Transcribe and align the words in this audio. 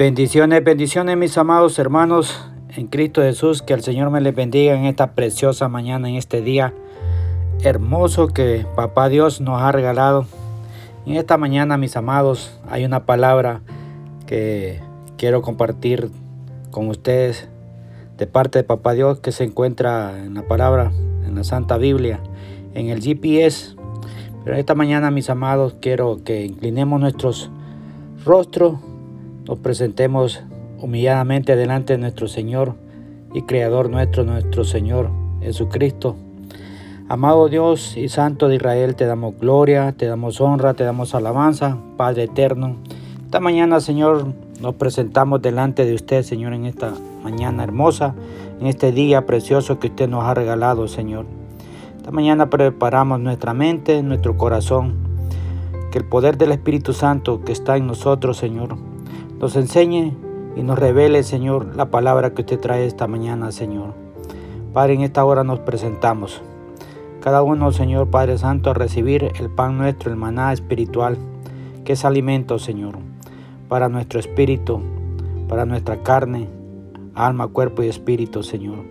Bendiciones, 0.00 0.64
bendiciones 0.64 1.14
mis 1.18 1.36
amados 1.36 1.78
hermanos 1.78 2.50
en 2.74 2.86
Cristo 2.86 3.20
Jesús, 3.20 3.60
que 3.60 3.74
el 3.74 3.82
Señor 3.82 4.08
me 4.08 4.22
les 4.22 4.34
bendiga 4.34 4.74
en 4.74 4.86
esta 4.86 5.12
preciosa 5.12 5.68
mañana, 5.68 6.08
en 6.08 6.14
este 6.14 6.40
día 6.40 6.72
hermoso 7.62 8.28
que 8.28 8.64
Papá 8.74 9.10
Dios 9.10 9.42
nos 9.42 9.60
ha 9.60 9.70
regalado. 9.72 10.24
En 11.04 11.16
esta 11.16 11.36
mañana, 11.36 11.76
mis 11.76 11.98
amados, 11.98 12.58
hay 12.70 12.86
una 12.86 13.04
palabra 13.04 13.60
que 14.24 14.80
quiero 15.18 15.42
compartir 15.42 16.10
con 16.70 16.88
ustedes 16.88 17.50
de 18.16 18.26
parte 18.26 18.60
de 18.60 18.64
Papá 18.64 18.94
Dios 18.94 19.20
que 19.20 19.32
se 19.32 19.44
encuentra 19.44 20.16
en 20.24 20.32
la 20.32 20.48
palabra, 20.48 20.92
en 21.26 21.34
la 21.34 21.44
Santa 21.44 21.76
Biblia, 21.76 22.20
en 22.72 22.88
el 22.88 23.02
GPS. 23.02 23.76
Pero 24.46 24.56
esta 24.56 24.74
mañana, 24.74 25.10
mis 25.10 25.28
amados, 25.28 25.76
quiero 25.78 26.24
que 26.24 26.46
inclinemos 26.46 26.98
nuestros 26.98 27.50
rostros 28.24 28.78
nos 29.46 29.58
presentemos 29.58 30.42
humilladamente 30.80 31.56
delante 31.56 31.94
de 31.94 31.98
nuestro 31.98 32.28
Señor 32.28 32.74
y 33.34 33.42
Creador 33.42 33.90
nuestro, 33.90 34.24
nuestro 34.24 34.64
Señor 34.64 35.10
Jesucristo. 35.40 36.16
Amado 37.08 37.48
Dios 37.48 37.96
y 37.96 38.08
Santo 38.08 38.48
de 38.48 38.56
Israel, 38.56 38.94
te 38.94 39.04
damos 39.04 39.36
gloria, 39.38 39.92
te 39.92 40.06
damos 40.06 40.40
honra, 40.40 40.74
te 40.74 40.84
damos 40.84 41.14
alabanza, 41.14 41.78
Padre 41.96 42.24
eterno. 42.24 42.76
Esta 43.24 43.40
mañana, 43.40 43.80
Señor, 43.80 44.32
nos 44.60 44.74
presentamos 44.76 45.42
delante 45.42 45.84
de 45.84 45.94
usted, 45.94 46.22
Señor, 46.22 46.52
en 46.52 46.66
esta 46.66 46.92
mañana 47.24 47.64
hermosa, 47.64 48.14
en 48.60 48.66
este 48.66 48.92
día 48.92 49.26
precioso 49.26 49.78
que 49.80 49.88
usted 49.88 50.08
nos 50.08 50.24
ha 50.24 50.34
regalado, 50.34 50.86
Señor. 50.86 51.26
Esta 51.96 52.10
mañana 52.10 52.48
preparamos 52.48 53.20
nuestra 53.20 53.54
mente, 53.54 54.02
nuestro 54.02 54.36
corazón, 54.36 54.94
que 55.90 55.98
el 55.98 56.04
poder 56.04 56.38
del 56.38 56.52
Espíritu 56.52 56.92
Santo 56.92 57.42
que 57.42 57.52
está 57.52 57.76
en 57.76 57.86
nosotros, 57.86 58.36
Señor, 58.36 58.76
nos 59.40 59.56
enseñe 59.56 60.14
y 60.54 60.62
nos 60.62 60.78
revele, 60.78 61.22
Señor, 61.22 61.74
la 61.74 61.90
palabra 61.90 62.34
que 62.34 62.42
usted 62.42 62.60
trae 62.60 62.84
esta 62.84 63.06
mañana, 63.06 63.52
Señor. 63.52 63.94
Padre, 64.74 64.94
en 64.94 65.00
esta 65.00 65.24
hora 65.24 65.44
nos 65.44 65.60
presentamos. 65.60 66.42
Cada 67.20 67.42
uno, 67.42 67.72
Señor 67.72 68.10
Padre 68.10 68.36
Santo, 68.36 68.70
a 68.70 68.74
recibir 68.74 69.32
el 69.38 69.48
pan 69.48 69.78
nuestro, 69.78 70.10
el 70.10 70.16
maná 70.16 70.52
espiritual, 70.52 71.16
que 71.84 71.94
es 71.94 72.04
alimento, 72.04 72.58
Señor, 72.58 72.98
para 73.68 73.88
nuestro 73.88 74.20
espíritu, 74.20 74.82
para 75.48 75.64
nuestra 75.64 76.02
carne, 76.02 76.46
alma, 77.14 77.48
cuerpo 77.48 77.82
y 77.82 77.88
espíritu, 77.88 78.42
Señor. 78.42 78.84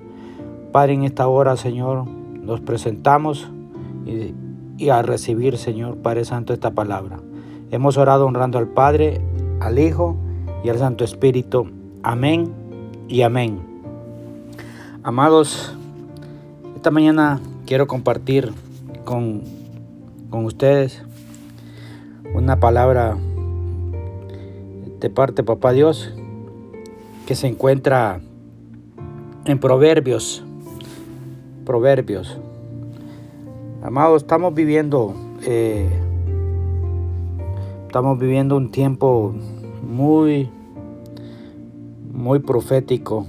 Padre, 0.71 0.93
en 0.93 1.03
esta 1.03 1.27
hora, 1.27 1.57
Señor, 1.57 2.07
nos 2.07 2.59
presentamos 2.59 3.51
y, 4.07 4.33
y 4.83 4.89
a 4.89 5.03
recibir, 5.03 5.59
Señor 5.59 5.97
Padre 5.97 6.25
Santo, 6.25 6.53
esta 6.53 6.71
palabra. 6.71 7.19
Hemos 7.69 7.97
orado 7.97 8.25
honrando 8.25 8.57
al 8.57 8.67
Padre, 8.67 9.21
al 9.59 9.77
Hijo 9.77 10.17
y 10.63 10.69
al 10.69 10.77
Santo 10.77 11.03
Espíritu. 11.03 11.67
Amén 12.03 12.51
y 13.07 13.21
amén. 13.21 13.59
Amados, 15.03 15.75
esta 16.75 16.91
mañana 16.91 17.39
quiero 17.65 17.87
compartir 17.87 18.51
con, 19.05 19.43
con 20.29 20.45
ustedes 20.45 21.03
una 22.33 22.59
palabra 22.59 23.17
de 24.99 25.09
parte 25.09 25.43
Papá 25.43 25.71
Dios 25.71 26.13
que 27.25 27.35
se 27.35 27.47
encuentra 27.47 28.19
en 29.45 29.59
Proverbios. 29.59 30.43
Proverbios. 31.65 32.37
Amados, 33.81 34.23
estamos 34.23 34.53
viviendo, 34.53 35.13
eh, 35.45 35.87
estamos 37.87 38.19
viviendo 38.19 38.57
un 38.57 38.71
tiempo 38.71 39.33
muy, 39.89 40.49
muy 42.13 42.39
profético. 42.39 43.25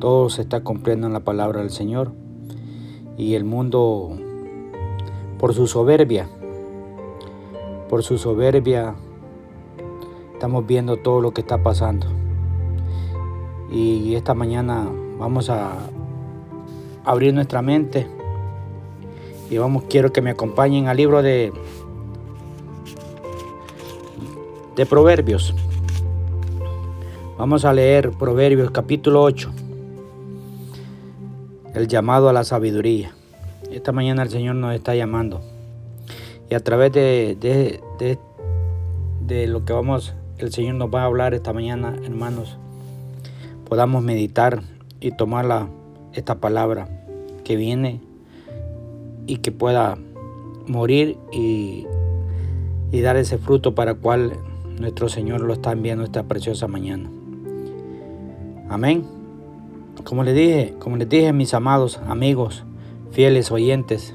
Todo 0.00 0.28
se 0.28 0.42
está 0.42 0.62
cumpliendo 0.62 1.06
en 1.06 1.12
la 1.12 1.20
palabra 1.20 1.60
del 1.60 1.70
Señor. 1.70 2.12
Y 3.16 3.34
el 3.34 3.44
mundo, 3.44 4.18
por 5.38 5.54
su 5.54 5.66
soberbia, 5.66 6.28
por 7.88 8.02
su 8.02 8.18
soberbia, 8.18 8.94
estamos 10.34 10.66
viendo 10.66 10.98
todo 10.98 11.20
lo 11.20 11.30
que 11.32 11.40
está 11.40 11.62
pasando. 11.62 12.06
Y 13.70 14.14
esta 14.14 14.34
mañana 14.34 14.88
vamos 15.18 15.48
a 15.48 15.88
abrir 17.04 17.32
nuestra 17.32 17.62
mente 17.62 18.06
y 19.48 19.58
vamos, 19.58 19.84
quiero 19.88 20.12
que 20.12 20.20
me 20.20 20.30
acompañen 20.30 20.88
al 20.88 20.96
libro 20.96 21.22
de 21.22 21.52
de 24.76 24.84
Proverbios. 24.84 25.54
Vamos 27.38 27.64
a 27.64 27.72
leer 27.72 28.10
Proverbios 28.10 28.70
capítulo 28.70 29.22
8. 29.22 29.50
El 31.74 31.88
llamado 31.88 32.28
a 32.28 32.34
la 32.34 32.44
sabiduría. 32.44 33.12
Esta 33.70 33.92
mañana 33.92 34.22
el 34.22 34.28
Señor 34.28 34.56
nos 34.56 34.74
está 34.74 34.94
llamando. 34.94 35.40
Y 36.50 36.54
a 36.54 36.60
través 36.60 36.92
de, 36.92 37.38
de, 37.40 38.18
de, 39.22 39.46
lo 39.46 39.64
que 39.64 39.72
vamos, 39.72 40.12
el 40.36 40.52
Señor 40.52 40.74
nos 40.74 40.94
va 40.94 41.02
a 41.02 41.06
hablar 41.06 41.32
esta 41.32 41.54
mañana, 41.54 41.96
hermanos, 42.04 42.58
podamos 43.66 44.02
meditar 44.02 44.62
y 45.00 45.12
tomar 45.12 45.68
esta 46.12 46.34
palabra 46.34 46.86
que 47.44 47.56
viene 47.56 48.02
y 49.26 49.38
que 49.38 49.52
pueda 49.52 49.96
morir 50.66 51.16
y, 51.32 51.86
y 52.92 53.00
dar 53.00 53.16
ese 53.16 53.38
fruto 53.38 53.74
para 53.74 53.94
cual 53.94 54.34
nuestro 54.78 55.08
Señor 55.08 55.40
lo 55.40 55.52
está 55.52 55.72
enviando 55.72 56.04
esta 56.04 56.24
preciosa 56.24 56.68
mañana. 56.68 57.10
Amén. 58.68 59.04
Como 60.04 60.22
les 60.22 60.34
dije, 60.34 60.74
como 60.78 60.96
les 60.96 61.08
dije, 61.08 61.32
mis 61.32 61.54
amados 61.54 61.98
amigos, 62.06 62.64
fieles 63.10 63.50
oyentes, 63.50 64.14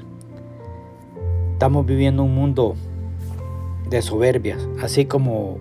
estamos 1.52 1.84
viviendo 1.84 2.22
un 2.22 2.34
mundo 2.34 2.74
de 3.90 4.00
soberbias, 4.02 4.68
así 4.80 5.06
como 5.06 5.58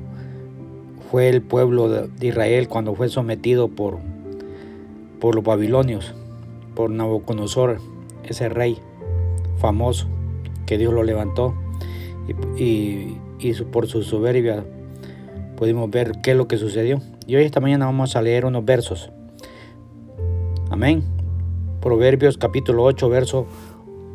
fue 1.09 1.29
el 1.29 1.41
pueblo 1.41 1.89
de 1.89 2.27
Israel 2.27 2.67
cuando 2.67 2.93
fue 2.95 3.09
sometido 3.09 3.67
por, 3.67 3.97
por 5.19 5.35
los 5.35 5.43
babilonios, 5.43 6.13
por 6.75 6.91
Nabucodonosor, 6.91 7.79
ese 8.23 8.49
rey 8.49 8.77
famoso 9.57 10.07
que 10.65 10.77
Dios 10.77 10.93
lo 10.93 11.03
levantó 11.03 11.53
y, 12.57 13.17
y 13.39 13.53
por 13.71 13.87
su 13.87 14.03
soberbia 14.03 14.63
pudimos 15.61 15.91
ver 15.91 16.13
qué 16.23 16.31
es 16.31 16.37
lo 16.37 16.47
que 16.47 16.57
sucedió. 16.57 17.01
Y 17.27 17.35
hoy 17.35 17.43
esta 17.43 17.59
mañana 17.59 17.85
vamos 17.85 18.15
a 18.15 18.21
leer 18.23 18.47
unos 18.47 18.65
versos. 18.65 19.11
Amén. 20.71 21.03
Proverbios 21.81 22.39
capítulo 22.39 22.83
8, 22.83 23.07
verso 23.09 23.45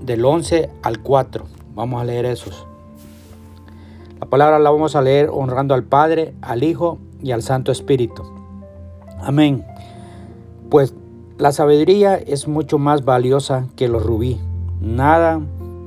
del 0.00 0.24
11 0.24 0.68
al 0.82 1.04
4. 1.04 1.44
Vamos 1.72 2.02
a 2.02 2.04
leer 2.04 2.24
esos. 2.24 2.66
La 4.18 4.26
palabra 4.26 4.58
la 4.58 4.70
vamos 4.70 4.96
a 4.96 5.02
leer 5.02 5.28
honrando 5.32 5.74
al 5.74 5.84
Padre, 5.84 6.34
al 6.42 6.64
Hijo 6.64 6.98
y 7.22 7.30
al 7.30 7.42
Santo 7.42 7.70
Espíritu. 7.70 8.24
Amén. 9.20 9.64
Pues 10.68 10.94
la 11.38 11.52
sabiduría 11.52 12.16
es 12.16 12.48
mucho 12.48 12.78
más 12.78 13.04
valiosa 13.04 13.68
que 13.76 13.86
los 13.86 14.02
rubí. 14.02 14.40
Nada 14.80 15.40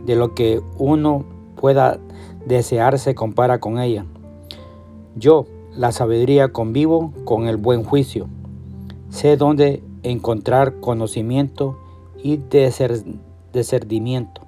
de 0.05 0.15
lo 0.15 0.33
que 0.35 0.61
uno 0.77 1.25
pueda 1.57 1.99
desear 2.45 2.97
se 2.97 3.13
compara 3.13 3.59
con 3.59 3.77
ella. 3.77 4.05
Yo, 5.15 5.45
la 5.75 5.91
sabiduría, 5.91 6.49
convivo 6.49 7.13
con 7.25 7.47
el 7.47 7.57
buen 7.57 7.83
juicio. 7.83 8.27
Sé 9.09 9.37
dónde 9.37 9.83
encontrar 10.03 10.79
conocimiento 10.79 11.77
y 12.23 12.39
discernimiento. 13.53 14.41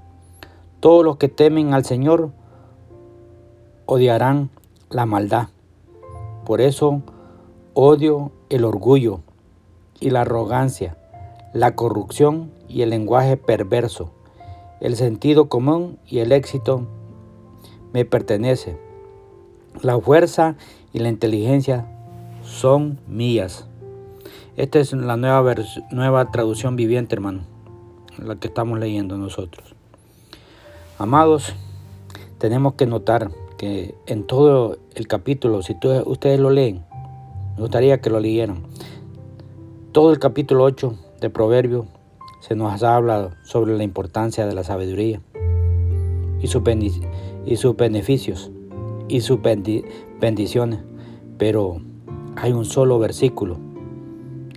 Todos 0.80 1.04
los 1.04 1.18
que 1.18 1.30
temen 1.30 1.74
al 1.74 1.86
Señor 1.86 2.32
odiarán 3.86 4.50
la 4.90 5.06
maldad. 5.06 5.50
Por 6.46 6.62
eso 6.62 7.02
odio 7.74 8.32
el 8.50 8.66
orgullo 8.66 9.22
y 10.00 10.10
la 10.10 10.22
arrogancia, 10.22 10.98
la 11.54 11.76
corrupción 11.76 12.52
y 12.68 12.82
el 12.82 12.90
lenguaje 12.90 13.38
perverso. 13.38 14.12
El 14.80 14.96
sentido 14.96 15.50
común 15.50 16.00
y 16.08 16.20
el 16.20 16.32
éxito 16.32 16.88
me 17.94 18.06
pertenece. 18.06 18.91
La 19.82 20.00
fuerza 20.00 20.56
y 20.94 21.00
la 21.00 21.10
inteligencia 21.10 21.88
son 22.44 23.00
mías. 23.08 23.66
Esta 24.58 24.80
es 24.80 24.94
la 24.94 25.18
nueva, 25.18 25.56
nueva 25.92 26.30
traducción 26.30 26.76
viviente, 26.76 27.16
hermano, 27.16 27.42
la 28.18 28.36
que 28.36 28.48
estamos 28.48 28.78
leyendo 28.78 29.18
nosotros. 29.18 29.74
Amados, 31.00 31.54
tenemos 32.38 32.74
que 32.74 32.86
notar 32.86 33.32
que 33.58 33.96
en 34.06 34.28
todo 34.28 34.78
el 34.94 35.08
capítulo, 35.08 35.64
si 35.64 35.76
ustedes 36.06 36.40
lo 36.40 36.52
leen, 36.52 36.84
me 37.56 37.62
gustaría 37.62 38.02
que 38.02 38.10
lo 38.10 38.20
leyeran. 38.20 38.64
Todo 39.94 40.12
el 40.12 40.20
capítulo 40.20 40.64
8 40.66 40.94
de 41.22 41.30
Proverbio 41.30 41.88
se 42.40 42.56
nos 42.56 42.84
habla 42.84 43.38
sobre 43.44 43.76
la 43.78 43.84
importancia 43.84 44.46
de 44.46 44.54
la 44.54 44.64
sabiduría 44.64 45.22
y, 46.40 46.46
y 47.46 47.58
sus 47.58 47.76
beneficios 47.76 48.52
y 49.12 49.22
sus 49.22 49.40
bendiciones. 49.42 50.80
Pero 51.38 51.82
hay 52.38 52.54
un 52.54 52.66
solo 52.66 52.98
versículo 52.98 53.58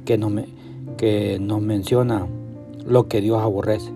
que 0.05 0.17
nos, 0.17 0.33
que 0.97 1.39
nos 1.41 1.61
menciona 1.61 2.27
lo 2.87 3.09
que 3.09 3.21
Dios 3.21 3.43
aborrece. 3.43 3.93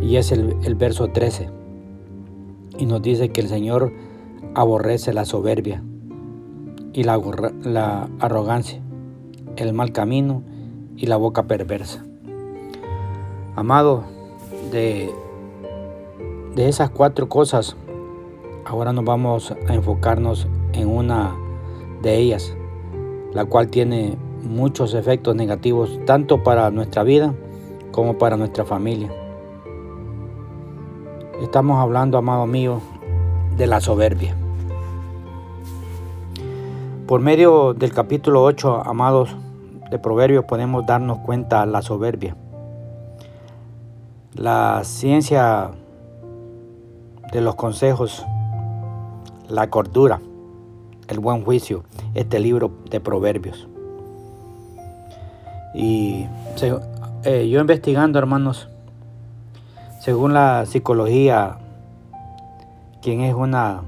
Y 0.00 0.16
es 0.16 0.32
el, 0.32 0.56
el 0.64 0.74
verso 0.74 1.08
13. 1.08 1.50
Y 2.78 2.86
nos 2.86 3.02
dice 3.02 3.28
que 3.28 3.40
el 3.40 3.48
Señor 3.48 3.92
aborrece 4.54 5.12
la 5.12 5.24
soberbia 5.24 5.82
y 6.92 7.04
la, 7.04 8.08
arrogancia, 8.20 8.80
el 9.56 9.72
mal 9.74 9.92
camino 9.92 10.42
y 10.96 11.06
la 11.06 11.16
boca 11.16 11.46
perversa. 11.46 12.04
Amado, 13.54 14.04
de, 14.72 15.10
de 16.54 16.68
esas 16.68 16.90
cuatro 16.90 17.28
cosas, 17.28 17.76
ahora 18.68 18.92
nos 18.92 19.04
vamos 19.04 19.50
a 19.50 19.74
enfocarnos 19.74 20.46
en 20.74 20.88
una 20.88 21.34
de 22.02 22.16
ellas, 22.16 22.54
la 23.32 23.46
cual 23.46 23.68
tiene 23.68 24.18
muchos 24.42 24.92
efectos 24.92 25.34
negativos 25.34 25.98
tanto 26.04 26.42
para 26.42 26.70
nuestra 26.70 27.02
vida 27.02 27.34
como 27.92 28.18
para 28.18 28.36
nuestra 28.36 28.66
familia. 28.66 29.10
Estamos 31.40 31.80
hablando, 31.80 32.18
amado 32.18 32.46
mío, 32.46 32.80
de 33.56 33.66
la 33.66 33.80
soberbia. 33.80 34.36
Por 37.06 37.22
medio 37.22 37.72
del 37.72 37.94
capítulo 37.94 38.42
8, 38.42 38.82
amados, 38.84 39.34
de 39.90 39.98
Proverbios 39.98 40.44
podemos 40.44 40.84
darnos 40.84 41.20
cuenta 41.20 41.64
la 41.64 41.80
soberbia. 41.80 42.36
La 44.34 44.82
ciencia 44.84 45.70
de 47.32 47.40
los 47.40 47.54
consejos, 47.54 48.26
la 49.48 49.70
cordura, 49.70 50.20
el 51.08 51.20
buen 51.20 51.44
juicio, 51.44 51.84
este 52.14 52.38
libro 52.38 52.70
de 52.90 53.00
Proverbios. 53.00 53.68
Y 55.74 56.26
eh, 57.24 57.48
yo 57.48 57.60
investigando, 57.60 58.18
hermanos, 58.18 58.68
según 60.00 60.34
la 60.34 60.66
psicología, 60.66 61.58
¿quién 63.02 63.22
es 63.22 63.34
una... 63.34 63.82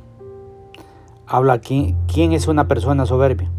Habla, 1.27 1.61
¿quién, 1.61 1.97
quién 2.13 2.33
es 2.33 2.49
una 2.49 2.67
persona 2.67 3.07
soberbia? 3.07 3.51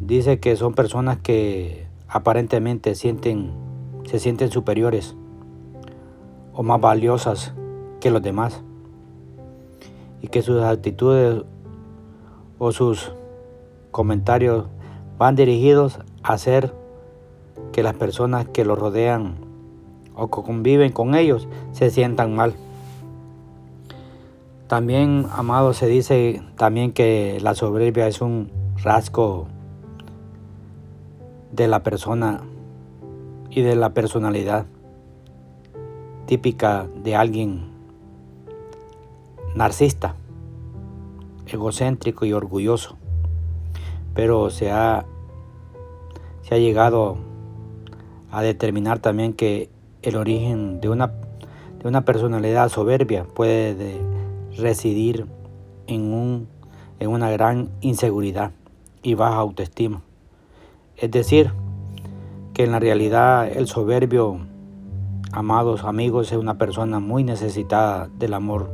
Dice 0.00 0.40
que 0.40 0.56
son 0.56 0.74
personas 0.74 1.18
que 1.18 1.86
aparentemente 2.08 2.94
sienten, 2.96 3.52
se 4.04 4.18
sienten 4.18 4.50
superiores 4.50 5.14
o 6.52 6.62
más 6.62 6.80
valiosas 6.80 7.52
que 8.00 8.10
los 8.10 8.20
demás 8.20 8.62
y 10.22 10.28
que 10.28 10.40
sus 10.40 10.62
actitudes 10.62 11.42
o 12.58 12.72
sus 12.72 13.12
comentarios 13.90 14.66
van 15.18 15.34
dirigidos 15.34 15.98
a 16.22 16.34
hacer 16.34 16.72
que 17.72 17.82
las 17.82 17.94
personas 17.94 18.46
que 18.48 18.64
los 18.64 18.78
rodean 18.78 19.34
o 20.14 20.30
que 20.30 20.42
conviven 20.42 20.92
con 20.92 21.14
ellos 21.14 21.48
se 21.72 21.90
sientan 21.90 22.34
mal. 22.34 22.54
También, 24.68 25.26
amado, 25.32 25.74
se 25.74 25.86
dice 25.86 26.42
también 26.56 26.92
que 26.92 27.38
la 27.42 27.54
soberbia 27.54 28.06
es 28.06 28.20
un 28.20 28.50
rasgo 28.82 29.48
de 31.50 31.68
la 31.68 31.82
persona 31.82 32.42
y 33.50 33.60
de 33.60 33.76
la 33.76 33.90
personalidad 33.90 34.66
típica 36.26 36.86
de 37.02 37.16
alguien 37.16 37.71
narcisista, 39.54 40.14
egocéntrico 41.46 42.24
y 42.24 42.32
orgulloso. 42.32 42.96
Pero 44.14 44.50
se 44.50 44.70
ha, 44.70 45.04
se 46.42 46.54
ha 46.54 46.58
llegado 46.58 47.16
a 48.30 48.42
determinar 48.42 48.98
también 48.98 49.32
que 49.32 49.70
el 50.02 50.16
origen 50.16 50.80
de 50.80 50.88
una, 50.88 51.12
de 51.82 51.88
una 51.88 52.04
personalidad 52.04 52.68
soberbia 52.68 53.24
puede 53.24 54.00
residir 54.56 55.26
en, 55.86 56.12
un, 56.12 56.48
en 56.98 57.10
una 57.10 57.30
gran 57.30 57.70
inseguridad 57.80 58.52
y 59.02 59.14
baja 59.14 59.36
autoestima. 59.36 60.02
Es 60.96 61.10
decir, 61.10 61.52
que 62.54 62.64
en 62.64 62.72
la 62.72 62.78
realidad 62.78 63.48
el 63.48 63.66
soberbio, 63.66 64.40
amados 65.32 65.84
amigos, 65.84 66.32
es 66.32 66.38
una 66.38 66.58
persona 66.58 67.00
muy 67.00 67.24
necesitada 67.24 68.08
del 68.18 68.34
amor, 68.34 68.70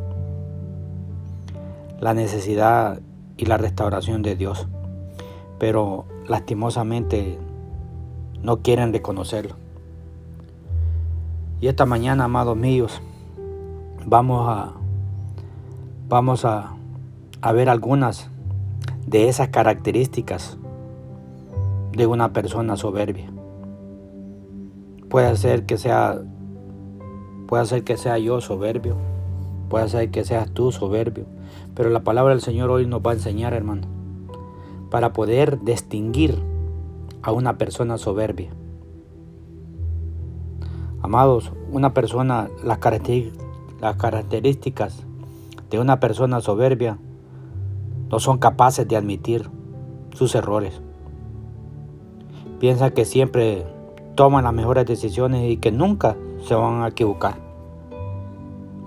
la 2.00 2.14
necesidad 2.14 3.00
y 3.36 3.46
la 3.46 3.56
restauración 3.56 4.22
de 4.22 4.36
Dios. 4.36 4.68
Pero 5.58 6.06
lastimosamente 6.26 7.38
no 8.42 8.62
quieren 8.62 8.92
reconocerlo. 8.92 9.56
Y 11.60 11.66
esta 11.66 11.86
mañana, 11.86 12.24
amados 12.24 12.56
míos, 12.56 13.02
vamos 14.06 14.48
a 14.48 14.72
vamos 16.08 16.44
a, 16.44 16.74
a 17.42 17.52
ver 17.52 17.68
algunas 17.68 18.30
de 19.06 19.28
esas 19.28 19.48
características 19.48 20.56
de 21.92 22.06
una 22.06 22.32
persona 22.32 22.76
soberbia. 22.76 23.30
Puede 25.10 25.36
ser 25.36 25.66
que 25.66 25.76
sea 25.76 26.20
puede 27.46 27.66
ser 27.66 27.82
que 27.82 27.96
sea 27.96 28.18
yo 28.18 28.40
soberbio, 28.40 28.96
puede 29.68 29.88
ser 29.88 30.10
que 30.10 30.24
seas 30.24 30.50
tú 30.50 30.70
soberbio, 30.70 31.26
pero 31.78 31.88
la 31.90 32.00
palabra 32.00 32.34
del 32.34 32.42
Señor 32.42 32.70
hoy 32.70 32.86
nos 32.88 33.02
va 33.02 33.12
a 33.12 33.14
enseñar, 33.14 33.54
hermano, 33.54 33.86
para 34.90 35.12
poder 35.12 35.62
distinguir 35.62 36.42
a 37.22 37.30
una 37.30 37.56
persona 37.56 37.98
soberbia. 37.98 38.50
Amados, 41.00 41.52
una 41.70 41.94
persona, 41.94 42.48
las 42.64 42.78
características 42.78 45.04
de 45.70 45.78
una 45.78 46.00
persona 46.00 46.40
soberbia 46.40 46.98
no 48.10 48.18
son 48.18 48.38
capaces 48.38 48.88
de 48.88 48.96
admitir 48.96 49.48
sus 50.14 50.34
errores. 50.34 50.82
Piensa 52.58 52.90
que 52.90 53.04
siempre 53.04 53.64
toman 54.16 54.42
las 54.42 54.52
mejores 54.52 54.84
decisiones 54.84 55.48
y 55.48 55.58
que 55.58 55.70
nunca 55.70 56.16
se 56.42 56.56
van 56.56 56.82
a 56.82 56.88
equivocar. 56.88 57.47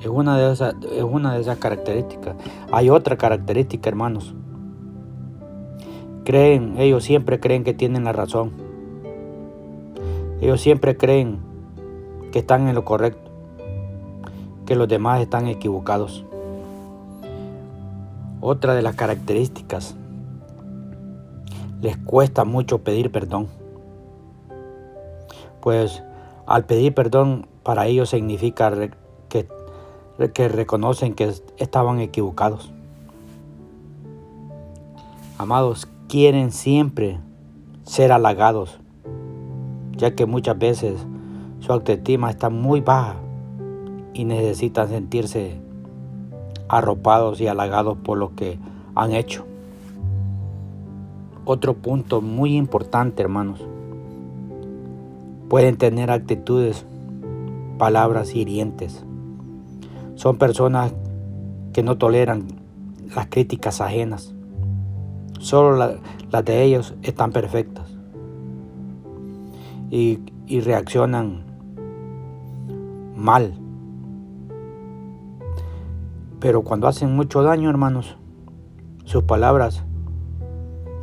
Es 0.01 0.07
una 0.07 0.35
de 0.35 0.51
esas, 0.51 0.75
es 0.91 1.03
una 1.03 1.35
de 1.35 1.41
esas 1.41 1.59
características. 1.59 2.35
Hay 2.71 2.89
otra 2.89 3.17
característica, 3.17 3.87
hermanos. 3.87 4.33
Creen, 6.25 6.75
ellos 6.79 7.03
siempre 7.03 7.39
creen 7.39 7.63
que 7.63 7.75
tienen 7.75 8.03
la 8.03 8.11
razón. 8.11 8.51
Ellos 10.41 10.59
siempre 10.59 10.97
creen 10.97 11.39
que 12.31 12.39
están 12.39 12.67
en 12.67 12.73
lo 12.73 12.83
correcto, 12.83 13.29
que 14.65 14.75
los 14.75 14.87
demás 14.87 15.21
están 15.21 15.45
equivocados. 15.47 16.25
Otra 18.39 18.73
de 18.73 18.81
las 18.81 18.95
características, 18.95 19.95
les 21.79 21.95
cuesta 21.97 22.43
mucho 22.43 22.79
pedir 22.79 23.11
perdón. 23.11 23.47
Pues 25.61 26.03
al 26.47 26.65
pedir 26.65 26.95
perdón 26.95 27.47
para 27.61 27.85
ellos 27.85 28.09
significa 28.09 28.71
que, 30.29 30.47
reconocen 30.47 31.13
que 31.13 31.33
estaban 31.57 31.99
equivocados. 31.99 32.71
Amados, 35.37 35.87
quieren 36.07 36.51
siempre 36.51 37.19
ser 37.83 38.11
halagados, 38.11 38.79
ya 39.97 40.13
que 40.13 40.27
muchas 40.27 40.57
veces 40.59 41.05
su 41.59 41.73
autoestima 41.73 42.29
está 42.29 42.49
muy 42.49 42.81
baja 42.81 43.15
y 44.13 44.25
necesitan 44.25 44.89
sentirse 44.89 45.59
arropados 46.67 47.41
y 47.41 47.47
halagados 47.47 47.97
por 47.97 48.17
lo 48.17 48.35
que 48.35 48.59
han 48.93 49.13
hecho. 49.13 49.45
Otro 51.43 51.73
punto 51.73 52.21
muy 52.21 52.55
importante, 52.55 53.23
hermanos. 53.23 53.59
Pueden 55.49 55.77
tener 55.77 56.11
actitudes, 56.11 56.85
palabras 57.77 58.35
hirientes. 58.35 59.03
Son 60.21 60.37
personas 60.37 60.93
que 61.73 61.81
no 61.81 61.97
toleran 61.97 62.45
las 63.15 63.25
críticas 63.25 63.81
ajenas. 63.81 64.35
Solo 65.39 65.97
las 66.29 66.45
de 66.45 66.63
ellos 66.63 66.93
están 67.01 67.31
perfectas. 67.31 67.89
Y, 69.89 70.19
y 70.45 70.59
reaccionan 70.61 71.43
mal 73.15 73.55
pero 76.39 76.63
cuando 76.63 76.87
hacen 76.87 77.15
mucho 77.15 77.41
daño, 77.41 77.69
hermanos, 77.69 78.17
sus 79.05 79.23
palabras, 79.23 79.83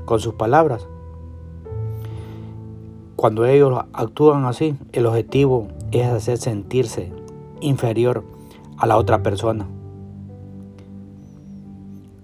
con 0.04 0.20
sus 0.20 0.34
palabras, 0.34 0.88
cuando 3.14 3.46
ellos 3.46 3.84
actúan 3.92 4.44
así, 4.46 4.76
el 4.92 5.06
objetivo 5.06 5.68
es 5.92 6.06
hacer 6.08 6.38
sentirse 6.38 7.12
inferior 7.60 8.24
a 8.78 8.86
la 8.86 8.96
otra 8.96 9.22
persona 9.22 9.66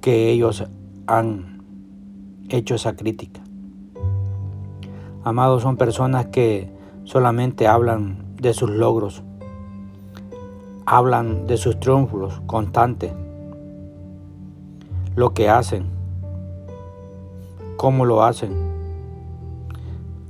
que 0.00 0.30
ellos 0.30 0.64
han 1.06 1.62
hecho 2.48 2.74
esa 2.74 2.94
crítica. 2.94 3.40
Amados, 5.24 5.62
son 5.62 5.76
personas 5.78 6.26
que 6.26 6.70
solamente 7.04 7.66
hablan 7.66 8.36
de 8.36 8.52
sus 8.52 8.68
logros, 8.68 9.22
hablan 10.84 11.46
de 11.46 11.56
sus 11.56 11.80
triunfos 11.80 12.42
constantes, 12.46 13.12
lo 15.16 15.32
que 15.32 15.48
hacen, 15.48 15.86
cómo 17.78 18.04
lo 18.04 18.22
hacen. 18.22 18.52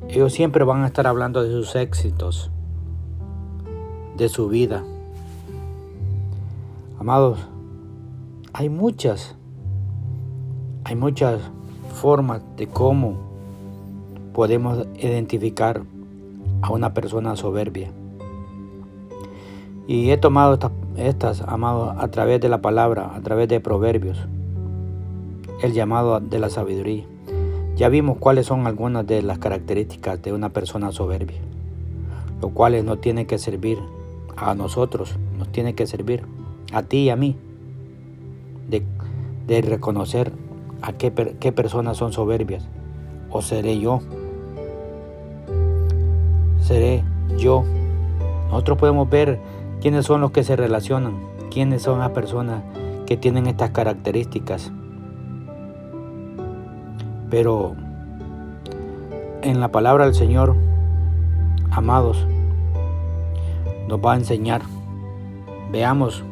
Ellos 0.08 0.32
siempre 0.32 0.62
van 0.62 0.84
a 0.84 0.86
estar 0.86 1.08
hablando 1.08 1.42
de 1.42 1.50
sus 1.50 1.74
éxitos, 1.74 2.52
de 4.16 4.28
su 4.28 4.48
vida. 4.48 4.84
Amados, 7.04 7.38
hay 8.54 8.70
muchas, 8.70 9.36
hay 10.84 10.96
muchas 10.96 11.38
formas 11.92 12.40
de 12.56 12.66
cómo 12.66 13.18
podemos 14.32 14.86
identificar 14.98 15.82
a 16.62 16.72
una 16.72 16.94
persona 16.94 17.36
soberbia. 17.36 17.90
Y 19.86 20.12
he 20.12 20.16
tomado 20.16 20.58
estas, 20.96 21.42
amados, 21.42 21.94
a 21.98 22.08
través 22.08 22.40
de 22.40 22.48
la 22.48 22.62
palabra, 22.62 23.14
a 23.14 23.20
través 23.20 23.48
de 23.48 23.60
proverbios, 23.60 24.16
el 25.60 25.74
llamado 25.74 26.20
de 26.20 26.38
la 26.38 26.48
sabiduría. 26.48 27.04
Ya 27.76 27.90
vimos 27.90 28.16
cuáles 28.16 28.46
son 28.46 28.66
algunas 28.66 29.06
de 29.06 29.20
las 29.20 29.38
características 29.38 30.22
de 30.22 30.32
una 30.32 30.54
persona 30.54 30.90
soberbia, 30.90 31.42
lo 32.40 32.48
cuales 32.48 32.82
no 32.82 32.96
tiene 32.96 33.26
que 33.26 33.36
servir 33.36 33.78
a 34.36 34.54
nosotros, 34.54 35.18
nos 35.36 35.52
tiene 35.52 35.74
que 35.74 35.86
servir 35.86 36.24
a 36.74 36.82
ti 36.82 37.04
y 37.04 37.10
a 37.10 37.16
mí, 37.16 37.36
de, 38.68 39.62
reconocer 39.62 40.32
a 40.82 40.92
qué, 40.92 41.12
qué 41.38 41.52
personas 41.52 41.96
son 41.96 42.12
soberbias, 42.12 42.68
o 43.30 43.42
seré 43.42 43.78
yo, 43.78 44.00
seré 46.58 47.04
yo. 47.38 47.64
Nosotros 48.48 48.78
podemos 48.78 49.08
ver 49.08 49.38
quiénes 49.80 50.04
son 50.04 50.20
los 50.20 50.32
que 50.32 50.42
se 50.42 50.56
relacionan, 50.56 51.14
quiénes 51.50 51.82
son 51.82 52.00
las 52.00 52.10
personas 52.10 52.62
que 53.06 53.16
tienen 53.16 53.46
estas 53.46 53.70
características. 53.70 54.72
Pero 57.30 57.74
en 59.42 59.60
la 59.60 59.68
palabra 59.68 60.06
del 60.06 60.14
Señor, 60.14 60.56
amados, 61.70 62.26
nos 63.88 64.00
va 64.00 64.14
a 64.14 64.16
enseñar. 64.16 64.62
Veamos 65.70 66.24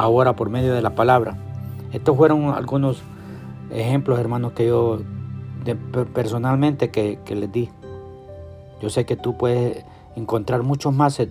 ahora 0.00 0.34
por 0.34 0.48
medio 0.48 0.72
de 0.72 0.80
la 0.80 0.94
palabra. 0.94 1.36
Estos 1.92 2.16
fueron 2.16 2.54
algunos 2.54 3.02
ejemplos, 3.70 4.18
hermanos, 4.18 4.52
que 4.52 4.66
yo 4.66 5.00
personalmente 6.14 6.90
que, 6.90 7.18
que 7.24 7.34
les 7.34 7.52
di. 7.52 7.68
Yo 8.80 8.88
sé 8.88 9.04
que 9.04 9.16
tú 9.16 9.36
puedes 9.36 9.84
encontrar 10.16 10.62
muchos 10.62 10.94
más 10.94 11.20
e-, 11.20 11.30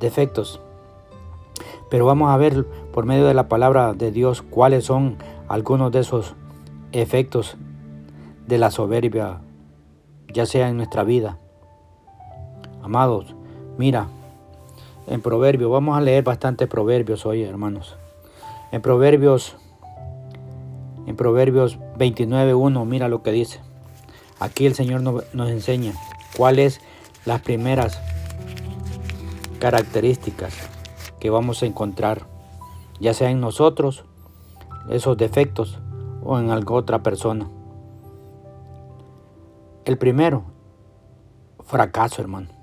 defectos, 0.00 0.60
pero 1.88 2.06
vamos 2.06 2.30
a 2.30 2.36
ver 2.36 2.66
por 2.92 3.06
medio 3.06 3.26
de 3.26 3.34
la 3.34 3.48
palabra 3.48 3.94
de 3.94 4.10
Dios 4.10 4.42
cuáles 4.42 4.84
son 4.84 5.16
algunos 5.46 5.92
de 5.92 6.00
esos 6.00 6.34
efectos 6.90 7.56
de 8.48 8.58
la 8.58 8.72
soberbia, 8.72 9.38
ya 10.34 10.44
sea 10.44 10.68
en 10.68 10.76
nuestra 10.76 11.04
vida. 11.04 11.38
Amados, 12.82 13.36
mira, 13.78 14.08
en 15.10 15.22
Proverbios, 15.22 15.70
vamos 15.70 15.96
a 15.96 16.00
leer 16.00 16.22
bastante 16.22 16.66
Proverbios 16.66 17.24
hoy, 17.24 17.42
hermanos. 17.42 17.96
En 18.72 18.82
Proverbios, 18.82 19.56
en 21.06 21.16
Proverbios 21.16 21.78
29.1, 21.96 22.84
mira 22.84 23.08
lo 23.08 23.22
que 23.22 23.32
dice. 23.32 23.60
Aquí 24.38 24.66
el 24.66 24.74
Señor 24.74 25.00
nos, 25.00 25.50
enseña 25.50 25.94
cuáles 26.36 26.80
las 27.24 27.40
primeras 27.40 28.00
características 29.58 30.54
que 31.18 31.30
vamos 31.30 31.62
a 31.62 31.66
encontrar, 31.66 32.26
ya 33.00 33.14
sea 33.14 33.30
en 33.30 33.40
nosotros, 33.40 34.04
esos 34.90 35.16
defectos, 35.16 35.78
o 36.22 36.38
en 36.38 36.50
alguna 36.50 36.80
otra 36.80 37.02
persona. 37.02 37.48
El 39.86 39.96
primero, 39.96 40.44
fracaso, 41.64 42.20
hermano. 42.20 42.57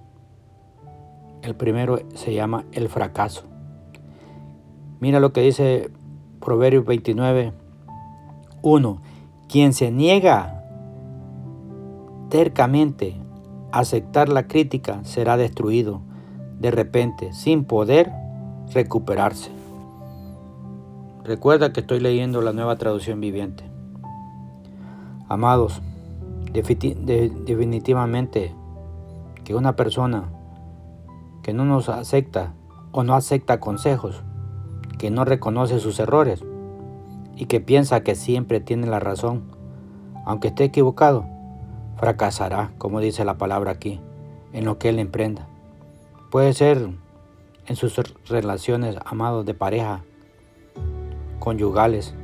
El 1.46 1.54
primero 1.54 2.00
se 2.16 2.34
llama 2.34 2.66
el 2.72 2.90
fracaso. 2.90 3.44
Mira 5.00 5.20
lo 5.20 5.32
que 5.32 5.42
dice 5.42 5.92
Proverbios 6.40 6.86
29, 6.86 7.54
1. 8.64 9.02
Quien 9.48 9.74
se 9.74 9.92
niega 9.92 10.64
tercamente 12.32 13.16
aceptar 13.72 14.30
la 14.30 14.48
crítica 14.48 15.04
será 15.04 15.38
destruido 15.38 16.02
de 16.60 16.72
repente 16.72 17.32
sin 17.32 17.66
poder 17.66 18.12
recuperarse. 18.74 19.52
Recuerda 21.24 21.72
que 21.72 21.82
estoy 21.82 22.00
leyendo 22.00 22.42
la 22.42 22.54
nueva 22.54 22.76
traducción 22.78 23.22
viviente. 23.22 23.66
Amados, 25.30 25.80
definitivamente 26.52 28.56
que 29.44 29.54
una 29.54 29.76
persona 29.76 30.32
que 31.46 31.54
no 31.54 31.64
nos 31.64 31.90
acepta 31.90 32.54
o 32.92 33.04
no 33.04 33.14
acepta 33.14 33.60
consejos, 33.60 34.24
que 34.98 35.12
no 35.12 35.26
reconoce 35.26 35.80
sus 35.80 36.00
errores 36.00 36.44
y 37.36 37.46
que 37.46 37.60
piensa 37.60 38.02
que 38.02 38.16
siempre 38.16 38.62
tiene 38.62 38.88
la 38.88 39.00
razón, 39.00 39.44
aunque 40.26 40.48
esté 40.48 40.64
equivocado, 40.64 41.24
fracasará, 41.98 42.72
como 42.80 43.00
dice 43.00 43.26
la 43.26 43.38
palabra 43.38 43.70
aquí, 43.70 44.02
en 44.54 44.66
lo 44.66 44.80
que 44.80 44.90
él 44.90 44.98
emprenda. 44.98 45.48
Puede 46.32 46.52
ser 46.54 46.90
en 47.68 47.76
sus 47.76 47.96
relaciones 48.28 48.96
amados 49.06 49.46
de 49.46 49.54
pareja, 49.54 50.04
conyugales, 51.38 52.16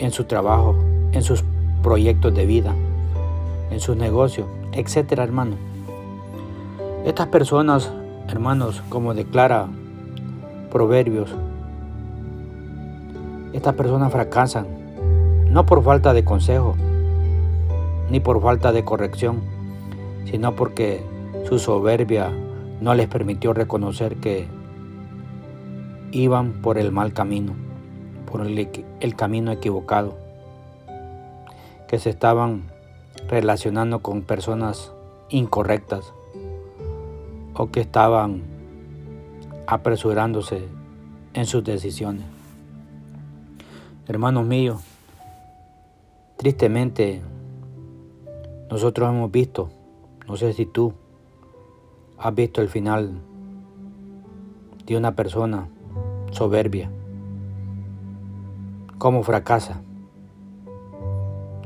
en 0.00 0.10
su 0.10 0.24
trabajo, 0.24 0.76
en 1.12 1.22
sus 1.22 1.44
proyectos 1.82 2.34
de 2.34 2.44
vida, 2.44 2.74
en 3.70 3.80
sus 3.80 3.96
negocios, 3.96 4.46
etcétera, 4.72 5.24
hermano. 5.24 5.56
Estas 7.04 7.28
personas, 7.28 7.90
hermanos, 8.28 8.82
como 8.88 9.14
declara 9.14 9.68
Proverbios, 10.70 11.30
estas 13.52 13.74
personas 13.74 14.12
fracasan 14.12 14.66
no 15.48 15.64
por 15.64 15.82
falta 15.82 16.12
de 16.12 16.24
consejo, 16.24 16.76
ni 18.10 18.20
por 18.20 18.42
falta 18.42 18.72
de 18.72 18.84
corrección, 18.84 19.40
sino 20.26 20.54
porque 20.54 21.02
su 21.48 21.58
soberbia 21.58 22.30
no 22.80 22.94
les 22.94 23.06
permitió 23.06 23.54
reconocer 23.54 24.16
que 24.16 24.46
iban 26.10 26.60
por 26.60 26.78
el 26.78 26.92
mal 26.92 27.12
camino, 27.12 27.54
por 28.30 28.44
el, 28.44 29.16
camino 29.16 29.52
equivocado, 29.52 30.16
que 31.86 31.98
se 31.98 32.10
estaban 32.10 32.64
relacionando 33.28 34.00
con 34.00 34.22
personas 34.22 34.92
incorrectas 35.30 36.12
o 37.58 37.72
que 37.72 37.80
estaban 37.80 38.42
apresurándose 39.66 40.68
en 41.34 41.44
sus 41.44 41.64
decisiones. 41.64 42.24
Hermanos 44.06 44.46
míos, 44.46 44.80
tristemente 46.36 47.20
nosotros 48.70 49.10
hemos 49.10 49.32
visto, 49.32 49.70
no 50.28 50.36
sé 50.36 50.52
si 50.52 50.66
tú 50.66 50.94
has 52.16 52.32
visto 52.32 52.62
el 52.62 52.68
final 52.68 53.18
de 54.86 54.96
una 54.96 55.16
persona 55.16 55.68
soberbia, 56.30 56.90
cómo 58.98 59.24
fracasa, 59.24 59.82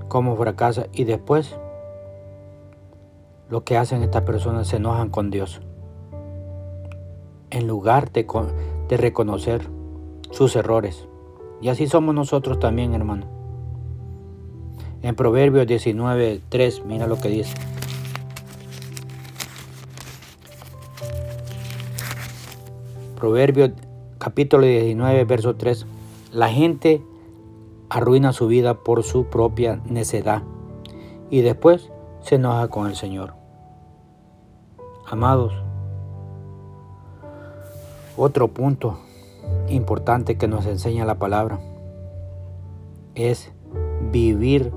cómo 0.08 0.36
fracasa 0.36 0.86
y 0.94 1.04
después 1.04 1.54
lo 3.50 3.62
que 3.62 3.76
hacen 3.76 4.02
estas 4.02 4.22
personas 4.22 4.68
se 4.68 4.76
enojan 4.76 5.10
con 5.10 5.30
Dios. 5.30 5.60
En 7.52 7.66
lugar 7.66 8.10
de, 8.12 8.96
reconocer 8.96 9.68
sus 10.30 10.56
errores. 10.56 11.06
Y 11.60 11.68
así 11.68 11.86
somos 11.86 12.14
nosotros 12.14 12.58
también, 12.58 12.94
hermano. 12.94 13.26
En 15.02 15.14
Proverbios 15.14 15.66
19, 15.66 16.40
3, 16.48 16.84
mira 16.86 17.06
lo 17.06 17.20
que 17.20 17.28
dice. 17.28 17.54
Proverbios 23.16 23.72
capítulo 24.16 24.64
19, 24.64 25.24
verso 25.24 25.54
3. 25.54 25.84
La 26.32 26.48
gente 26.48 27.02
arruina 27.90 28.32
su 28.32 28.46
vida 28.46 28.78
por 28.78 29.02
su 29.02 29.26
propia 29.26 29.82
necedad 29.84 30.42
y 31.28 31.42
después 31.42 31.90
se 32.22 32.36
enoja 32.36 32.68
con 32.68 32.86
el 32.86 32.96
Señor. 32.96 33.34
Amados, 35.06 35.52
otro 38.16 38.48
punto 38.48 38.98
importante 39.68 40.36
que 40.36 40.48
nos 40.48 40.66
enseña 40.66 41.04
la 41.04 41.18
palabra 41.18 41.60
es 43.14 43.50
vivir 44.10 44.72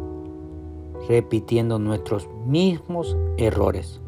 repitiendo 1.08 1.80
nuestros 1.80 2.28
mismos 2.46 3.18
errores. 3.38 4.02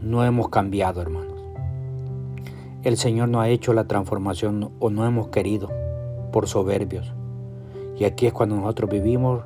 No 0.00 0.24
hemos 0.24 0.48
cambiado, 0.48 1.02
hermanos. 1.02 1.34
El 2.84 2.96
Señor 2.96 3.28
no 3.28 3.40
ha 3.40 3.48
hecho 3.48 3.72
la 3.72 3.86
transformación 3.86 4.70
o 4.78 4.90
no 4.90 5.04
hemos 5.04 5.28
querido 5.28 5.70
por 6.32 6.48
soberbios. 6.48 7.12
Y 7.98 8.04
aquí 8.04 8.26
es 8.26 8.32
cuando 8.32 8.56
nosotros 8.56 8.90
vivimos 8.90 9.42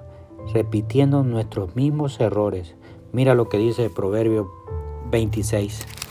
repitiendo 0.52 1.23
nuestros 1.23 1.75
mismos 1.75 2.21
errores. 2.21 2.75
Mira 3.12 3.35
lo 3.35 3.49
que 3.49 3.59
dice 3.59 3.87
el 3.87 3.91
Proverbio 3.91 4.50
26. 5.11 6.01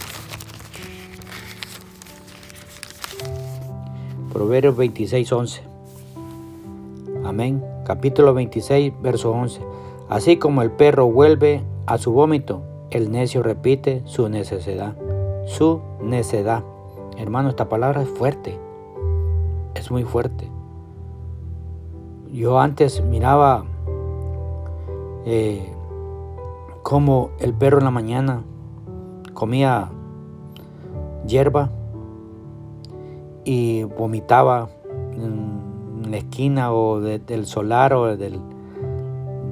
Proverbios 4.31 4.77
26, 4.77 5.31
11. 5.31 5.61
Amén. 7.25 7.63
Capítulo 7.85 8.33
26, 8.33 8.93
verso 9.01 9.31
11. 9.31 9.61
Así 10.09 10.37
como 10.37 10.61
el 10.61 10.71
perro 10.71 11.11
vuelve 11.11 11.61
a 11.85 11.97
su 11.97 12.13
vómito, 12.13 12.61
el 12.91 13.11
necio 13.11 13.43
repite 13.43 14.01
su 14.05 14.29
necesidad. 14.29 14.95
Su 15.47 15.81
necedad. 16.01 16.63
Hermano, 17.17 17.49
esta 17.49 17.67
palabra 17.67 18.03
es 18.03 18.09
fuerte. 18.09 18.57
Es 19.75 19.91
muy 19.91 20.03
fuerte. 20.03 20.49
Yo 22.31 22.59
antes 22.59 23.03
miraba 23.03 23.65
eh, 25.25 25.69
como 26.83 27.31
el 27.39 27.53
perro 27.53 27.79
en 27.79 27.83
la 27.83 27.91
mañana 27.91 28.43
comía 29.33 29.89
hierba 31.27 31.69
y 33.51 33.83
vomitaba 33.83 34.69
en 35.11 36.09
la 36.09 36.15
esquina 36.15 36.71
o 36.71 37.01
del 37.01 37.45
solar 37.45 37.93
o 37.93 38.15
del, 38.15 38.39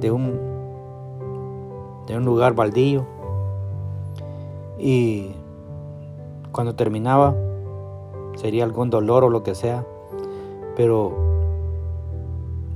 de, 0.00 0.10
un, 0.10 0.40
de 2.06 2.16
un 2.16 2.24
lugar 2.24 2.54
baldío. 2.54 3.04
Y 4.78 5.32
cuando 6.50 6.74
terminaba, 6.76 7.34
sería 8.36 8.64
algún 8.64 8.88
dolor 8.88 9.22
o 9.24 9.28
lo 9.28 9.42
que 9.42 9.54
sea, 9.54 9.84
pero 10.76 11.12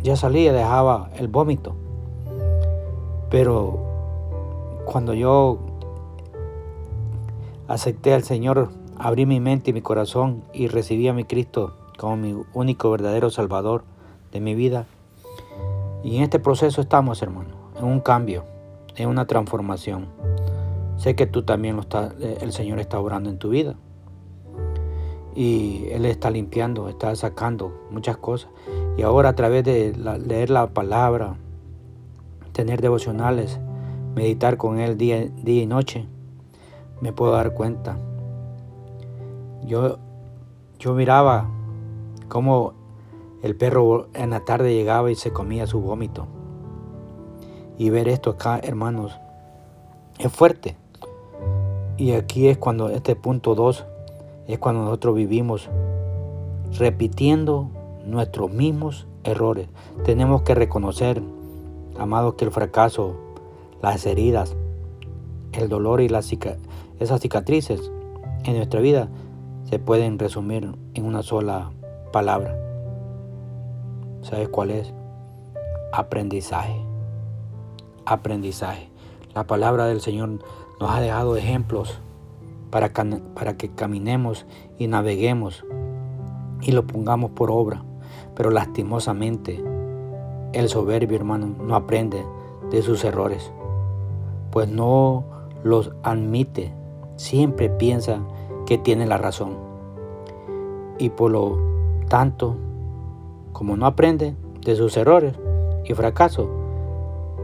ya 0.03 0.17
salía, 0.17 0.53
dejaba 0.53 1.09
el 1.17 1.29
vómito. 1.29 1.73
Pero 3.31 3.79
cuando 4.85 5.15
yo 5.15 5.57
acepté 7.67 8.13
al 8.13 8.25
Señor, 8.25 8.69
abrí 9.05 9.27
mi 9.27 9.39
mente 9.39 9.69
y 9.69 9.75
mi 9.75 9.83
corazón 9.83 10.45
y 10.55 10.67
recibí 10.69 11.09
a 11.09 11.13
mi 11.13 11.25
Cristo 11.25 11.75
como 11.99 12.17
mi 12.17 12.35
único 12.55 12.91
verdadero 12.91 13.29
Salvador 13.29 13.85
de 14.33 14.41
mi 14.41 14.55
vida. 14.55 14.87
Y 16.03 16.17
en 16.17 16.23
este 16.23 16.39
proceso 16.39 16.81
estamos, 16.81 17.21
hermano, 17.21 17.51
en 17.77 17.85
un 17.85 18.01
cambio, 18.01 18.45
en 18.97 19.11
una 19.11 19.27
transformación. 19.27 20.07
Sé 20.97 21.15
que 21.15 21.27
tú 21.27 21.43
también 21.43 21.77
lo 21.77 21.83
está, 21.83 22.15
el 22.19 22.51
Señor 22.53 22.81
está 22.81 22.99
obrando 22.99 23.29
en 23.29 23.37
tu 23.37 23.51
vida. 23.51 23.75
Y 25.35 25.85
Él 25.91 26.07
está 26.07 26.31
limpiando, 26.31 26.89
está 26.89 27.15
sacando 27.15 27.75
muchas 27.91 28.17
cosas. 28.17 28.49
Y 28.97 29.03
ahora 29.03 29.29
a 29.29 29.35
través 29.35 29.65
de 29.65 29.95
leer 30.27 30.49
la 30.49 30.69
palabra, 30.69 31.37
tener 32.53 32.81
devocionales, 32.81 33.61
meditar 34.15 34.57
con 34.57 34.79
Él 34.79 34.97
día, 34.97 35.27
día 35.27 35.63
y 35.63 35.67
noche, 35.67 36.07
me 37.03 37.13
puedo 37.13 37.33
dar 37.33 37.53
cuenta. 37.53 37.99
Yo, 39.67 39.99
yo 40.79 40.95
miraba 40.95 41.49
cómo 42.29 42.75
el 43.43 43.57
perro 43.57 44.09
en 44.15 44.31
la 44.31 44.41
tarde 44.41 44.75
llegaba 44.75 45.11
y 45.11 45.15
se 45.15 45.33
comía 45.33 45.67
su 45.67 45.81
vómito. 45.81 46.27
Y 47.77 47.91
ver 47.91 48.09
esto 48.09 48.31
acá, 48.31 48.59
hermanos, 48.63 49.19
es 50.19 50.33
fuerte. 50.33 50.77
Y 51.97 52.13
aquí 52.13 52.49
es 52.49 52.59
cuando 52.59 52.89
este 52.89 53.17
punto 53.17 53.55
2 53.55 53.85
es 54.49 54.59
cuando 54.59 54.83
nosotros 54.85 55.15
vivimos 55.15 55.69
repitiendo 56.79 57.71
nuestros 58.05 58.51
mismos 58.51 59.07
errores. 59.25 59.69
Tenemos 60.05 60.43
que 60.43 60.55
reconocer, 60.55 61.23
amados, 61.99 62.35
que 62.35 62.45
el 62.45 62.51
fracaso, 62.51 63.15
las 63.83 64.07
heridas, 64.07 64.57
el 65.53 65.69
dolor 65.69 66.01
y 66.01 66.07
esas 66.99 67.21
cicatrices 67.21 67.91
en 68.45 68.57
nuestra 68.57 68.81
vida 68.81 69.09
se 69.75 69.81
pueden 69.81 70.21
resumir 70.21 70.73
en 70.95 71.05
una 71.05 71.25
sola 71.25 71.73
palabra. 72.13 72.57
¿Sabes 74.23 74.49
cuál 74.49 74.71
es? 74.71 74.95
Aprendizaje. 75.93 76.81
Aprendizaje. 78.07 78.89
La 79.35 79.49
palabra 79.49 79.87
del 79.87 80.01
Señor 80.01 80.39
nos 80.79 80.91
ha 80.93 81.01
dejado 81.01 81.37
ejemplos 81.37 81.99
para, 82.71 82.93
para 83.35 83.57
que 83.57 83.69
caminemos 83.69 84.47
y 84.79 84.87
naveguemos 84.87 85.65
y 86.63 86.71
lo 86.71 86.87
pongamos 86.87 87.33
por 87.33 87.51
obra. 87.51 87.83
Pero 88.37 88.53
lastimosamente, 88.53 89.61
el 90.53 90.69
soberbio 90.69 91.17
hermano 91.17 91.49
no 91.49 91.75
aprende 91.75 92.25
de 92.71 92.81
sus 92.81 93.03
errores, 93.03 93.51
pues 94.53 94.69
no 94.69 95.25
los 95.65 95.91
admite, 96.05 96.73
siempre 97.17 97.71
piensa 97.71 98.21
que 98.67 98.79
tiene 98.79 99.05
la 99.05 99.19
razón. 99.19 99.64
Y 100.99 101.11
por 101.11 101.31
lo 101.31 101.59
tanto, 102.09 102.57
como 103.53 103.77
no 103.77 103.87
aprende 103.87 104.35
de 104.65 104.77
sus 104.77 104.97
errores 104.97 105.35
y 105.85 105.95
fracasos, 105.95 106.49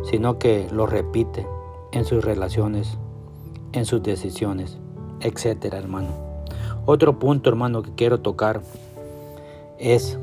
sino 0.04 0.38
que 0.38 0.68
los 0.72 0.90
repite 0.90 1.46
en 1.92 2.04
sus 2.04 2.24
relaciones, 2.24 2.98
en 3.72 3.84
sus 3.84 4.02
decisiones, 4.02 4.78
etcétera, 5.20 5.78
hermano. 5.78 6.08
Otro 6.86 7.18
punto, 7.18 7.50
hermano, 7.50 7.82
que 7.82 7.92
quiero 7.94 8.20
tocar 8.20 8.62
es 9.78 10.18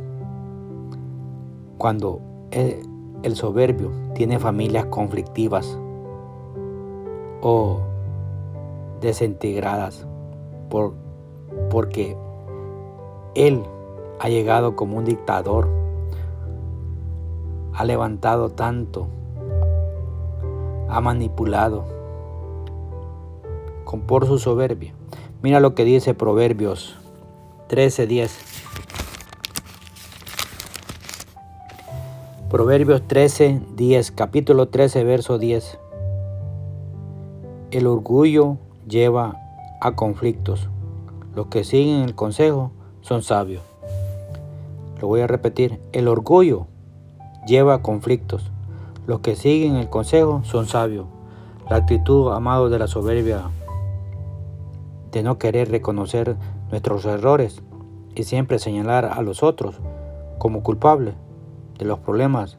cuando 1.78 2.20
el, 2.52 3.36
soberbio 3.36 3.92
tiene 4.16 4.40
familias 4.40 4.86
conflictivas 4.86 5.78
o 7.42 7.80
desintegradas 9.02 10.08
por, 10.70 10.94
porque 11.70 12.18
él 13.38 13.64
ha 14.20 14.30
llegado 14.30 14.76
como 14.76 14.98
un 14.98 15.06
dictador, 15.06 15.70
ha 17.74 17.86
levantado 17.86 18.50
tanto, 18.50 19.08
ha 20.90 21.00
manipulado 21.02 21.86
con 23.84 24.02
por 24.02 24.26
su 24.26 24.40
soberbia. 24.40 24.94
Mira 25.44 25.60
lo 25.60 25.76
que 25.76 25.86
dice 25.86 26.16
Proverbios 26.16 26.96
13:10. 27.70 28.32
Proverbios 32.50 33.06
13, 33.08 33.62
10, 33.76 34.12
capítulo 34.12 34.70
13, 34.70 35.04
verso 35.04 35.38
10. 35.38 35.78
El 37.72 37.86
orgullo 37.86 38.58
lleva 38.88 39.36
a 39.82 39.92
conflictos. 39.92 40.70
Los 41.36 41.48
que 41.48 41.66
siguen 41.66 42.04
el 42.04 42.16
consejo 42.16 42.72
son 43.08 43.24
sabios. 43.24 43.64
Lo 45.00 45.08
voy 45.08 45.22
a 45.22 45.28
repetir. 45.28 45.80
El 45.94 46.10
orgullo 46.10 46.68
lleva 47.48 47.76
a 47.76 47.82
conflictos. 47.82 48.52
Los 49.06 49.22
que 49.22 49.38
siguen 49.38 49.78
el 49.78 49.90
consejo 49.90 50.42
son 50.44 50.68
sabios. 50.68 51.06
La 51.70 51.78
actitud, 51.78 52.34
amado, 52.34 52.70
de 52.70 52.80
la 52.80 52.88
soberbia, 52.88 53.44
de 55.12 55.24
no 55.24 55.38
querer 55.38 55.72
reconocer 55.72 56.36
nuestros 56.70 57.06
errores 57.06 57.62
y 58.14 58.24
siempre 58.24 58.60
señalar 58.60 59.06
a 59.06 59.22
los 59.22 59.42
otros 59.42 59.80
como 60.38 60.62
culpables 60.62 61.16
de 61.78 61.86
los 61.86 62.00
problemas, 62.00 62.58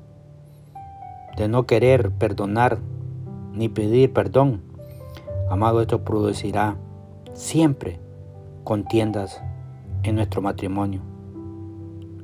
de 1.36 1.48
no 1.48 1.66
querer 1.66 2.10
perdonar 2.10 2.78
ni 3.52 3.68
pedir 3.68 4.14
perdón. 4.14 4.62
Amado, 5.50 5.82
esto 5.82 6.04
producirá 6.04 6.76
siempre 7.34 8.00
contiendas 8.64 9.42
en 10.02 10.16
nuestro 10.16 10.42
matrimonio, 10.42 11.00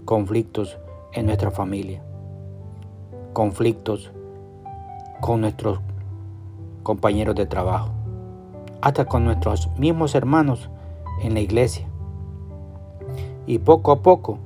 conflictos 0.05 0.79
en 1.13 1.27
nuestra 1.27 1.51
familia, 1.51 2.03
conflictos 3.33 4.13
con 5.21 5.41
nuestros 5.41 5.81
compañeros 6.83 7.35
de 7.35 7.47
trabajo, 7.47 7.91
hasta 8.81 9.07
con 9.07 9.25
nuestros 9.25 9.69
mismos 9.79 10.15
hermanos 10.15 10.71
en 11.23 11.35
la 11.35 11.41
iglesia. 11.41 11.87
Y 13.47 13.59
poco 13.59 13.93
a 13.93 14.03
poco 14.03 14.39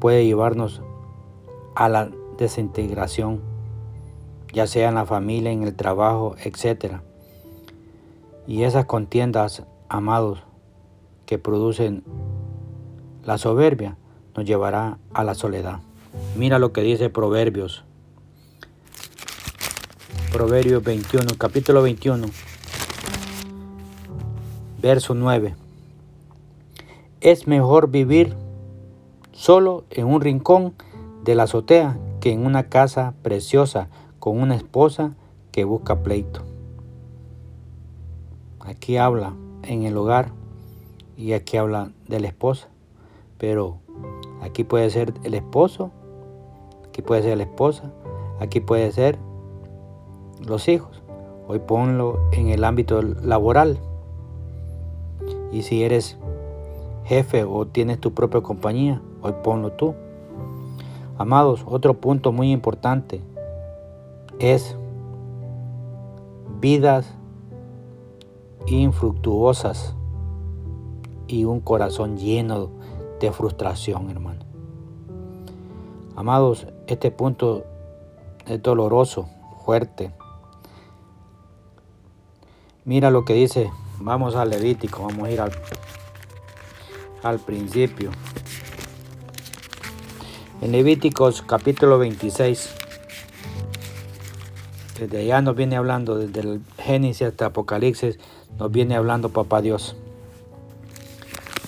puede 0.00 0.24
llevarnos 0.24 0.82
a 1.74 1.88
la 1.88 2.10
desintegración, 2.38 3.40
ya 4.52 4.66
sea 4.66 4.88
en 4.88 4.94
la 4.94 5.06
familia, 5.06 5.50
en 5.50 5.62
el 5.62 5.74
trabajo, 5.74 6.36
etc. 6.44 6.96
Y 8.46 8.62
esas 8.62 8.84
contiendas, 8.84 9.64
amados, 9.88 10.42
que 11.26 11.38
producen 11.38 12.04
la 13.24 13.38
soberbia, 13.38 13.96
nos 14.36 14.44
llevará 14.44 14.98
a 15.12 15.24
la 15.24 15.34
soledad. 15.34 15.80
Mira 16.36 16.58
lo 16.58 16.72
que 16.72 16.82
dice 16.82 17.10
Proverbios 17.10 17.84
Proverbios 20.34 20.82
21, 20.82 21.26
capítulo 21.38 21.80
21, 21.80 22.26
verso 24.82 25.14
9. 25.14 25.54
Es 27.20 27.46
mejor 27.46 27.88
vivir 27.88 28.34
solo 29.30 29.84
en 29.90 30.06
un 30.06 30.20
rincón 30.20 30.74
de 31.22 31.36
la 31.36 31.44
azotea 31.44 31.96
que 32.20 32.32
en 32.32 32.44
una 32.44 32.64
casa 32.64 33.14
preciosa 33.22 33.88
con 34.18 34.40
una 34.40 34.56
esposa 34.56 35.14
que 35.52 35.62
busca 35.62 36.02
pleito. 36.02 36.42
Aquí 38.58 38.96
habla 38.96 39.34
en 39.62 39.84
el 39.84 39.96
hogar 39.96 40.32
y 41.16 41.34
aquí 41.34 41.58
habla 41.58 41.92
de 42.08 42.18
la 42.18 42.26
esposa, 42.26 42.66
pero 43.38 43.78
aquí 44.42 44.64
puede 44.64 44.90
ser 44.90 45.14
el 45.24 45.34
esposo, 45.34 45.90
aquí 46.88 47.02
puede 47.02 47.22
ser 47.22 47.36
la 47.36 47.44
esposa, 47.44 47.92
aquí 48.40 48.60
puede 48.60 48.90
ser 48.92 49.18
los 50.46 50.68
hijos. 50.68 51.02
Hoy 51.46 51.58
ponlo 51.58 52.18
en 52.32 52.48
el 52.48 52.64
ámbito 52.64 53.02
laboral. 53.02 53.78
Y 55.52 55.62
si 55.62 55.82
eres 55.84 56.16
jefe 57.04 57.44
o 57.44 57.66
tienes 57.66 58.00
tu 58.00 58.12
propia 58.14 58.40
compañía, 58.40 59.02
hoy 59.22 59.34
ponlo 59.42 59.72
tú. 59.72 59.94
Amados, 61.18 61.64
otro 61.66 61.94
punto 61.94 62.32
muy 62.32 62.50
importante 62.50 63.20
es 64.38 64.76
vidas 66.60 67.14
infructuosas 68.66 69.94
y 71.26 71.44
un 71.44 71.60
corazón 71.60 72.16
lleno 72.16 72.70
de 73.20 73.32
frustración, 73.32 74.10
hermano. 74.10 74.40
Amados, 76.16 76.66
este 76.86 77.10
punto 77.10 77.64
es 78.46 78.62
doloroso, 78.62 79.28
fuerte. 79.64 80.12
Mira 82.84 83.10
lo 83.10 83.24
que 83.24 83.34
dice, 83.34 83.70
vamos 83.98 84.36
al 84.36 84.50
Levítico, 84.50 85.02
vamos 85.02 85.26
a 85.26 85.30
ir 85.30 85.40
al, 85.40 85.52
al 87.22 87.38
principio. 87.40 88.10
En 90.60 90.72
Levíticos 90.72 91.42
capítulo 91.42 91.98
26, 91.98 92.74
desde 95.00 95.18
allá 95.18 95.42
nos 95.42 95.56
viene 95.56 95.76
hablando, 95.76 96.16
desde 96.16 96.40
el 96.40 96.60
Génesis 96.78 97.28
hasta 97.28 97.46
Apocalipsis, 97.46 98.18
nos 98.58 98.70
viene 98.70 98.94
hablando 98.94 99.30
Papá 99.30 99.60
Dios 99.60 99.96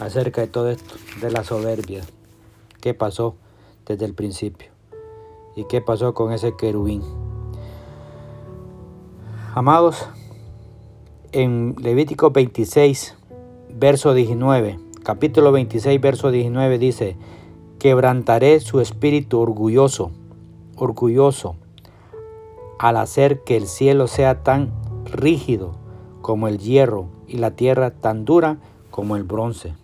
acerca 0.00 0.40
de 0.40 0.46
todo 0.46 0.70
esto, 0.70 0.94
de 1.20 1.30
la 1.30 1.44
soberbia. 1.44 2.02
¿Qué 2.80 2.94
pasó 2.94 3.36
desde 3.86 4.04
el 4.04 4.14
principio? 4.14 4.68
¿Y 5.54 5.64
qué 5.64 5.80
pasó 5.80 6.14
con 6.14 6.32
ese 6.32 6.56
querubín? 6.56 7.02
Amados, 9.54 10.06
en 11.32 11.74
Levítico 11.78 12.30
26, 12.30 13.16
verso 13.70 14.12
19, 14.12 14.78
capítulo 15.02 15.50
26, 15.52 16.00
verso 16.00 16.30
19 16.30 16.78
dice, 16.78 17.16
quebrantaré 17.78 18.60
su 18.60 18.80
espíritu 18.80 19.40
orgulloso, 19.40 20.10
orgulloso, 20.76 21.56
al 22.78 22.98
hacer 22.98 23.44
que 23.44 23.56
el 23.56 23.66
cielo 23.66 24.08
sea 24.08 24.42
tan 24.42 24.70
rígido 25.06 25.72
como 26.20 26.48
el 26.48 26.58
hierro 26.58 27.06
y 27.26 27.38
la 27.38 27.52
tierra 27.52 27.90
tan 27.92 28.26
dura 28.26 28.58
como 28.90 29.16
el 29.16 29.24
bronce. 29.24 29.74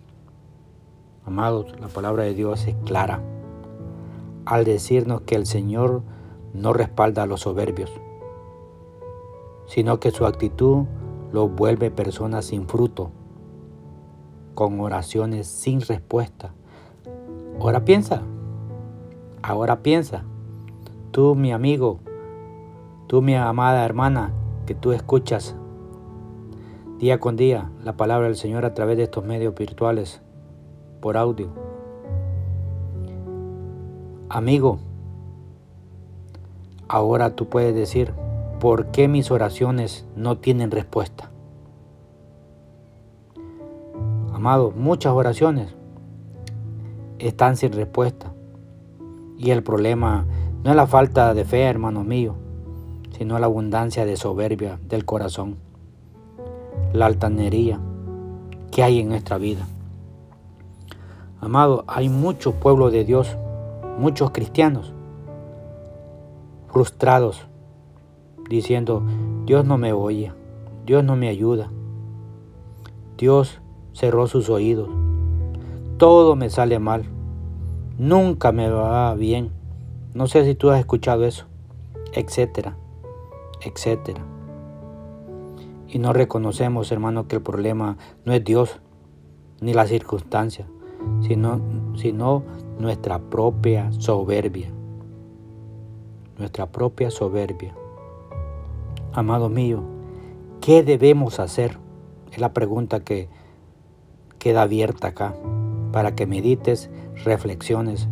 Amados, 1.24 1.66
la 1.80 1.88
palabra 1.88 2.24
de 2.24 2.34
Dios 2.34 2.66
es 2.66 2.74
clara 2.84 3.22
al 4.44 4.64
decirnos 4.64 5.22
que 5.22 5.36
el 5.36 5.46
Señor 5.46 6.02
no 6.52 6.72
respalda 6.72 7.22
a 7.22 7.26
los 7.26 7.42
soberbios, 7.42 7.92
sino 9.66 10.00
que 10.00 10.10
su 10.10 10.26
actitud 10.26 10.84
los 11.32 11.54
vuelve 11.54 11.90
personas 11.90 12.46
sin 12.46 12.66
fruto, 12.66 13.10
con 14.54 14.80
oraciones 14.80 15.46
sin 15.46 15.80
respuesta. 15.80 16.54
Ahora 17.60 17.84
piensa, 17.84 18.22
ahora 19.42 19.82
piensa, 19.82 20.24
tú 21.12 21.34
mi 21.34 21.52
amigo, 21.52 22.00
tú 23.06 23.22
mi 23.22 23.36
amada 23.36 23.84
hermana, 23.84 24.32
que 24.66 24.74
tú 24.74 24.92
escuchas 24.92 25.54
día 26.98 27.18
con 27.18 27.36
día 27.36 27.70
la 27.84 27.96
palabra 27.96 28.26
del 28.26 28.36
Señor 28.36 28.64
a 28.64 28.74
través 28.74 28.96
de 28.96 29.04
estos 29.04 29.24
medios 29.24 29.54
virtuales, 29.54 30.20
por 31.02 31.18
audio. 31.18 31.48
Amigo, 34.30 34.78
ahora 36.88 37.36
tú 37.36 37.50
puedes 37.50 37.74
decir, 37.74 38.14
¿por 38.60 38.86
qué 38.86 39.08
mis 39.08 39.30
oraciones 39.30 40.06
no 40.16 40.38
tienen 40.38 40.70
respuesta? 40.70 41.30
Amado, 44.32 44.70
muchas 44.70 45.12
oraciones 45.12 45.74
están 47.18 47.56
sin 47.56 47.72
respuesta. 47.72 48.32
Y 49.36 49.50
el 49.50 49.62
problema 49.62 50.24
no 50.62 50.70
es 50.70 50.76
la 50.76 50.86
falta 50.86 51.34
de 51.34 51.44
fe, 51.44 51.64
hermano 51.64 52.04
mío, 52.04 52.36
sino 53.18 53.38
la 53.38 53.46
abundancia 53.46 54.06
de 54.06 54.16
soberbia 54.16 54.78
del 54.88 55.04
corazón, 55.04 55.56
la 56.92 57.06
altanería 57.06 57.80
que 58.70 58.84
hay 58.84 59.00
en 59.00 59.08
nuestra 59.08 59.36
vida. 59.38 59.66
Amado, 61.42 61.82
hay 61.88 62.08
mucho 62.08 62.52
pueblo 62.52 62.92
de 62.92 63.04
Dios, 63.04 63.36
muchos 63.98 64.30
cristianos 64.30 64.94
frustrados, 66.68 67.48
diciendo, 68.48 69.02
Dios 69.44 69.64
no 69.64 69.76
me 69.76 69.92
oye, 69.92 70.32
Dios 70.86 71.02
no 71.02 71.16
me 71.16 71.28
ayuda, 71.28 71.68
Dios 73.18 73.60
cerró 73.92 74.28
sus 74.28 74.48
oídos, 74.50 74.88
todo 75.96 76.36
me 76.36 76.48
sale 76.48 76.78
mal, 76.78 77.06
nunca 77.98 78.52
me 78.52 78.70
va 78.70 79.12
bien. 79.16 79.50
No 80.14 80.28
sé 80.28 80.44
si 80.44 80.54
tú 80.54 80.70
has 80.70 80.78
escuchado 80.78 81.24
eso, 81.24 81.46
etcétera, 82.12 82.76
etcétera. 83.62 84.22
Y 85.88 85.98
no 85.98 86.12
reconocemos, 86.12 86.92
hermano, 86.92 87.26
que 87.26 87.34
el 87.34 87.42
problema 87.42 87.96
no 88.24 88.32
es 88.32 88.44
Dios 88.44 88.80
ni 89.60 89.74
la 89.74 89.88
circunstancia, 89.88 90.68
sino, 91.20 91.60
sino 91.96 92.42
nuestra 92.78 93.18
propia 93.18 93.90
soberbia. 93.92 94.68
Nuestra 96.38 96.66
propia 96.66 97.10
soberbia. 97.10 97.74
Amado 99.12 99.48
mío, 99.48 99.82
¿qué 100.60 100.82
debemos 100.82 101.38
hacer? 101.38 101.78
Es 102.32 102.38
la 102.38 102.52
pregunta 102.52 103.00
que 103.00 103.28
queda 104.38 104.62
abierta 104.62 105.08
acá 105.08 105.34
para 105.92 106.14
que 106.14 106.26
medites, 106.26 106.90
reflexiones. 107.24 108.08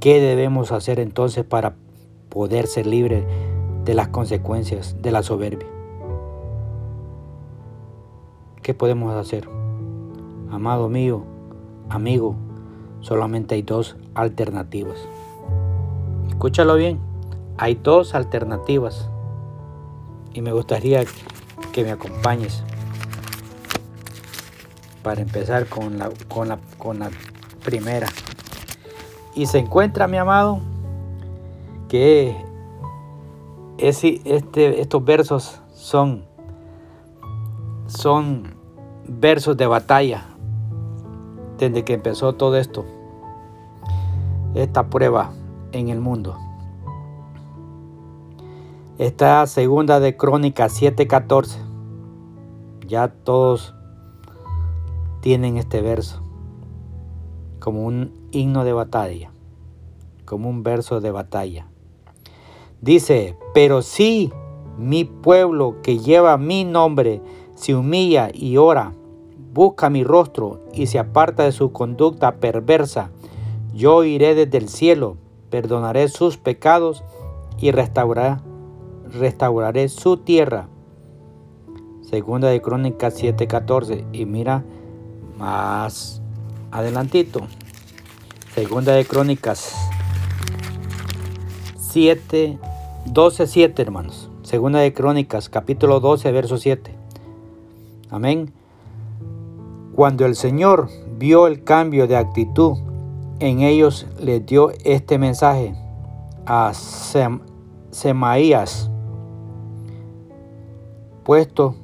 ¿Qué 0.00 0.20
debemos 0.20 0.72
hacer 0.72 1.00
entonces 1.00 1.44
para 1.44 1.76
poder 2.28 2.66
ser 2.66 2.86
libres 2.86 3.24
de 3.84 3.94
las 3.94 4.08
consecuencias 4.08 4.96
de 5.00 5.12
la 5.12 5.22
soberbia? 5.22 5.68
¿Qué 8.60 8.74
podemos 8.74 9.14
hacer? 9.14 9.48
Amado 10.50 10.88
mío, 10.88 11.24
amigo, 11.88 12.36
solamente 13.00 13.54
hay 13.54 13.62
dos 13.62 13.96
alternativas. 14.14 14.96
Escúchalo 16.28 16.74
bien, 16.76 16.98
hay 17.58 17.74
dos 17.76 18.14
alternativas 18.14 19.08
y 20.32 20.40
me 20.40 20.52
gustaría 20.52 21.04
que 21.72 21.84
me 21.84 21.92
acompañes 21.92 22.64
para 25.02 25.20
empezar 25.20 25.66
con 25.66 25.98
la, 25.98 26.10
con 26.28 26.48
la, 26.48 26.58
con 26.78 26.98
la 26.98 27.10
primera. 27.64 28.08
Y 29.34 29.46
se 29.46 29.58
encuentra, 29.58 30.08
mi 30.08 30.16
amado, 30.16 30.60
que 31.88 32.36
este, 33.78 34.80
estos 34.80 35.04
versos 35.04 35.60
son, 35.74 36.24
son 37.86 38.54
versos 39.06 39.56
de 39.56 39.66
batalla 39.66 40.33
desde 41.68 41.84
que 41.84 41.94
empezó 41.94 42.34
todo 42.34 42.56
esto, 42.56 42.84
esta 44.54 44.88
prueba 44.90 45.32
en 45.72 45.88
el 45.88 46.00
mundo. 46.00 46.36
Esta 48.98 49.46
segunda 49.46 49.98
de 49.98 50.16
Crónicas 50.16 50.80
7:14, 50.80 51.58
ya 52.86 53.08
todos 53.08 53.74
tienen 55.20 55.56
este 55.56 55.80
verso 55.80 56.22
como 57.58 57.86
un 57.86 58.12
himno 58.30 58.62
de 58.62 58.74
batalla, 58.74 59.32
como 60.26 60.50
un 60.50 60.62
verso 60.62 61.00
de 61.00 61.10
batalla. 61.10 61.66
Dice, 62.82 63.38
pero 63.54 63.80
si 63.80 64.30
mi 64.76 65.04
pueblo 65.04 65.76
que 65.82 65.98
lleva 65.98 66.36
mi 66.36 66.64
nombre 66.64 67.22
se 67.54 67.74
humilla 67.74 68.28
y 68.32 68.58
ora, 68.58 68.92
busca 69.54 69.88
mi 69.88 70.02
rostro 70.02 70.60
y 70.74 70.88
se 70.88 70.98
aparta 70.98 71.44
de 71.44 71.52
su 71.52 71.70
conducta 71.70 72.36
perversa, 72.36 73.10
yo 73.72 74.02
iré 74.02 74.34
desde 74.34 74.58
el 74.58 74.68
cielo, 74.68 75.16
perdonaré 75.48 76.08
sus 76.08 76.36
pecados 76.36 77.04
y 77.58 77.70
restauraré, 77.70 78.40
restauraré 79.12 79.88
su 79.88 80.16
tierra. 80.16 80.66
Segunda 82.02 82.48
de 82.48 82.60
Crónicas 82.60 83.16
7:14. 83.16 84.04
Y 84.12 84.26
mira 84.26 84.64
más 85.38 86.20
adelantito. 86.70 87.40
Segunda 88.54 88.92
de 88.92 89.04
Crónicas 89.04 89.74
7, 91.78 92.58
12, 93.06 93.46
7 93.46 93.82
hermanos. 93.82 94.30
Segunda 94.42 94.80
de 94.80 94.92
Crónicas 94.92 95.48
capítulo 95.48 96.00
12 96.00 96.30
verso 96.32 96.58
7. 96.58 96.94
Amén. 98.10 98.52
Cuando 99.94 100.26
el 100.26 100.34
Señor 100.34 100.88
vio 101.18 101.46
el 101.46 101.62
cambio 101.62 102.08
de 102.08 102.16
actitud 102.16 102.78
en 103.38 103.60
ellos, 103.60 104.08
les 104.20 104.44
dio 104.44 104.70
este 104.84 105.18
mensaje 105.18 105.76
a 106.46 106.72
Semaías, 107.90 108.90
puesto 111.22 111.76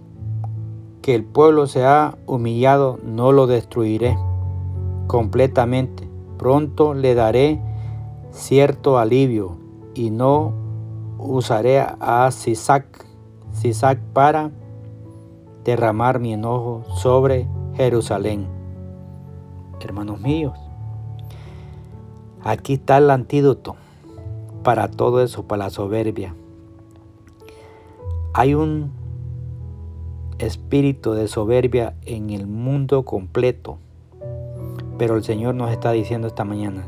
que 1.03 1.14
el 1.14 1.25
pueblo 1.25 1.68
se 1.68 1.85
ha 1.85 2.18
humillado, 2.27 2.99
no 3.05 3.31
lo 3.31 3.46
destruiré 3.46 4.18
completamente. 5.07 6.09
Pronto 6.37 6.94
le 6.94 7.14
daré 7.14 7.61
cierto 8.33 8.99
alivio 8.99 9.57
y 9.94 10.11
no 10.11 10.53
usaré 11.16 11.79
a 11.81 12.29
Sisac, 12.33 13.07
para 14.12 14.51
derramar 15.64 16.18
mi 16.18 16.33
enojo 16.33 16.83
sobre 16.96 17.46
Jerusalén. 17.81 18.47
Hermanos 19.81 20.21
míos, 20.21 20.59
aquí 22.45 22.75
está 22.75 22.99
el 22.99 23.11
antídoto 23.11 23.75
para 24.62 24.90
todo 24.90 25.23
eso, 25.23 25.45
para 25.45 25.64
la 25.64 25.71
soberbia. 25.71 26.35
Hay 28.35 28.53
un 28.53 28.93
espíritu 30.38 31.12
de 31.14 31.27
soberbia 31.27 31.95
en 32.05 32.29
el 32.29 32.47
mundo 32.47 33.07
completo. 33.07 33.79
Pero 34.99 35.16
el 35.16 35.25
Señor 35.25 35.55
nos 35.55 35.71
está 35.71 35.93
diciendo 35.93 36.29
esta 36.29 36.45
mañana, 36.45 36.85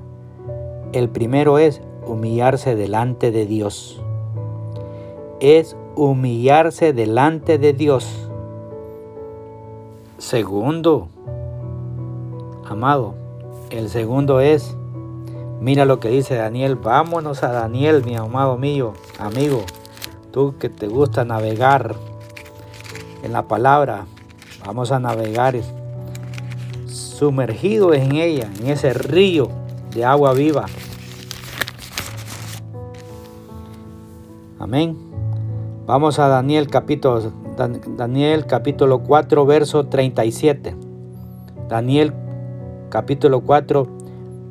el 0.92 1.09
primero 1.09 1.57
es 1.57 1.81
humillarse 2.07 2.76
delante 2.76 3.31
de 3.31 3.46
Dios. 3.46 4.02
Es 5.40 5.74
humillarse 5.96 6.92
delante 6.92 7.57
de 7.57 7.72
Dios. 7.72 8.28
Segundo, 10.22 11.08
amado, 12.64 13.16
el 13.70 13.90
segundo 13.90 14.38
es, 14.38 14.76
mira 15.61 15.85
lo 15.85 15.98
que 15.98 16.11
dice 16.11 16.37
Daniel, 16.37 16.76
vámonos 16.76 17.42
a 17.42 17.50
Daniel, 17.50 18.04
mi 18.04 18.14
amado 18.14 18.56
mío, 18.56 18.92
amigo, 19.18 19.64
tú 20.30 20.54
que 20.61 20.68
te 20.68 20.87
gusta 20.87 21.24
navegar 21.24 21.96
en 23.24 23.32
la 23.32 23.48
palabra, 23.48 24.06
vamos 24.64 24.92
a 24.92 25.00
navegar 25.00 25.56
sumergidos 26.87 27.96
en 27.96 28.12
ella, 28.12 28.48
en 28.61 28.68
ese 28.68 28.94
río 28.94 29.48
de 29.90 30.04
agua 30.04 30.35
viva. 30.35 30.66
Amén. 34.61 34.96
Vamos 35.85 36.20
a 36.20 36.28
Daniel 36.28 36.68
capítulo, 36.68 37.41
Daniel 37.56 38.46
capítulo 38.46 39.02
4, 39.02 39.46
verso 39.46 39.86
37. 39.86 40.76
Daniel 41.68 42.12
capítulo 42.88 43.40
4, 43.40 43.88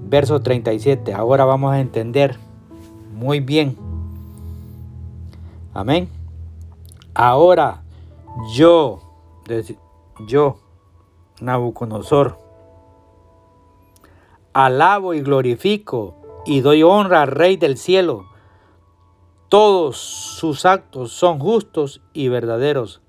verso 0.07 0.41
37. 0.41 1.13
Ahora 1.13 1.45
vamos 1.45 1.73
a 1.73 1.79
entender 1.79 2.37
muy 3.13 3.39
bien. 3.39 3.77
Amén. 5.73 6.09
Ahora 7.13 7.83
yo, 8.53 8.99
yo, 10.27 10.59
Nabucodonosor, 11.41 12.37
alabo 14.53 15.13
y 15.13 15.21
glorifico 15.21 16.15
y 16.45 16.61
doy 16.61 16.83
honra 16.83 17.23
al 17.23 17.29
Rey 17.29 17.57
del 17.57 17.77
cielo. 17.77 18.30
Todos 19.51 19.97
sus 19.97 20.65
actos 20.65 21.11
son 21.11 21.37
justos 21.37 21.99
y 22.13 22.29
verdaderos 22.29 23.01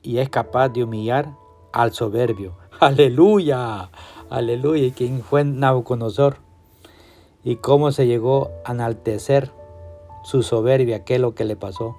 y 0.00 0.18
es 0.18 0.28
capaz 0.28 0.68
de 0.68 0.84
humillar 0.84 1.34
al 1.72 1.92
soberbio. 1.92 2.54
Aleluya, 2.78 3.90
aleluya. 4.30 4.84
¿Y 4.84 4.92
quién 4.92 5.24
fue 5.24 5.42
Nabucodonosor? 5.42 6.36
¿Y 7.42 7.56
cómo 7.56 7.90
se 7.90 8.06
llegó 8.06 8.52
a 8.64 8.70
enaltecer 8.70 9.50
su 10.22 10.44
soberbia? 10.44 11.04
¿Qué 11.04 11.16
es 11.16 11.20
lo 11.20 11.34
que 11.34 11.44
le 11.44 11.56
pasó? 11.56 11.96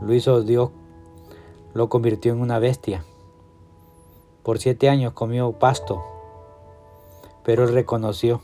Lo 0.00 0.12
hizo 0.12 0.42
Dios 0.42 0.70
lo 1.74 1.88
convirtió 1.88 2.32
en 2.32 2.40
una 2.40 2.58
bestia. 2.58 3.04
Por 4.42 4.58
siete 4.58 4.88
años 4.88 5.12
comió 5.12 5.52
pasto, 5.52 6.02
pero 7.44 7.66
reconoció, 7.66 8.40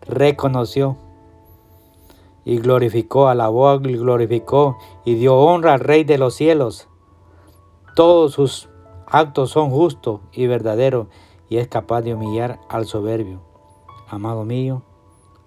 reconoció 0.00 0.96
y 2.44 2.58
glorificó, 2.58 3.28
alabó 3.28 3.74
y 3.74 3.96
glorificó 3.96 4.76
y 5.04 5.14
dio 5.14 5.36
honra 5.36 5.74
al 5.74 5.80
Rey 5.80 6.04
de 6.04 6.18
los 6.18 6.34
cielos. 6.34 6.88
Todos 7.94 8.32
sus 8.32 8.68
actos 9.06 9.50
son 9.50 9.70
justos 9.70 10.20
y 10.32 10.46
verdaderos 10.46 11.08
y 11.48 11.58
es 11.58 11.68
capaz 11.68 12.02
de 12.02 12.14
humillar 12.14 12.60
al 12.68 12.86
soberbio. 12.86 13.40
Amado 14.08 14.44
mío, 14.44 14.82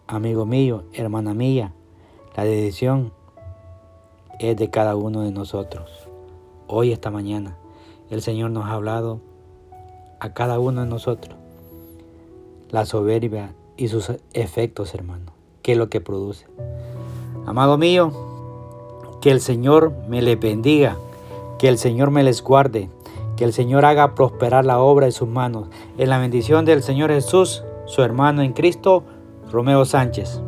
amigo 0.08 0.46
mío, 0.46 0.84
hermana 0.94 1.34
mía, 1.34 1.74
la 2.36 2.44
decisión 2.44 3.12
es 4.40 4.56
de 4.58 4.70
cada 4.70 4.96
uno 4.96 5.22
de 5.22 5.32
nosotros 5.32 6.06
hoy, 6.68 6.92
esta 6.92 7.12
mañana, 7.12 7.56
el 8.10 8.22
Señor 8.22 8.52
nos 8.52 8.66
ha 8.66 8.74
hablado 8.74 9.20
a 10.20 10.34
cada 10.34 10.60
uno 10.60 10.82
de 10.82 10.88
nosotros. 10.88 11.38
La 12.70 12.86
soberbia 12.86 13.54
y 13.78 13.88
sus 13.88 14.12
efectos, 14.34 14.94
hermano. 14.94 15.34
¿Qué 15.62 15.74
es 15.74 15.78
lo 15.78 15.90
que 15.90 16.02
produce? 16.02 16.46
Amado 17.46 17.78
mío, 17.78 18.12
que 19.22 19.32
el 19.32 19.40
Señor 19.40 19.94
me 20.08 20.22
le 20.22 20.36
bendiga, 20.36 20.98
que 21.60 21.68
el 21.68 21.78
Señor 21.78 22.12
me 22.12 22.24
les 22.24 22.42
guarde, 22.42 22.90
que 23.38 23.44
el 23.44 23.54
Señor 23.54 23.86
haga 23.86 24.16
prosperar 24.16 24.66
la 24.66 24.80
obra 24.80 25.06
de 25.06 25.12
sus 25.12 25.28
manos. 25.28 25.68
En 25.98 26.10
la 26.10 26.18
bendición 26.18 26.66
del 26.66 26.84
Señor 26.84 27.12
Jesús, 27.12 27.64
su 27.86 28.02
hermano 28.02 28.42
en 28.42 28.54
Cristo, 28.54 29.04
Romeo 29.52 29.86
Sánchez. 29.86 30.42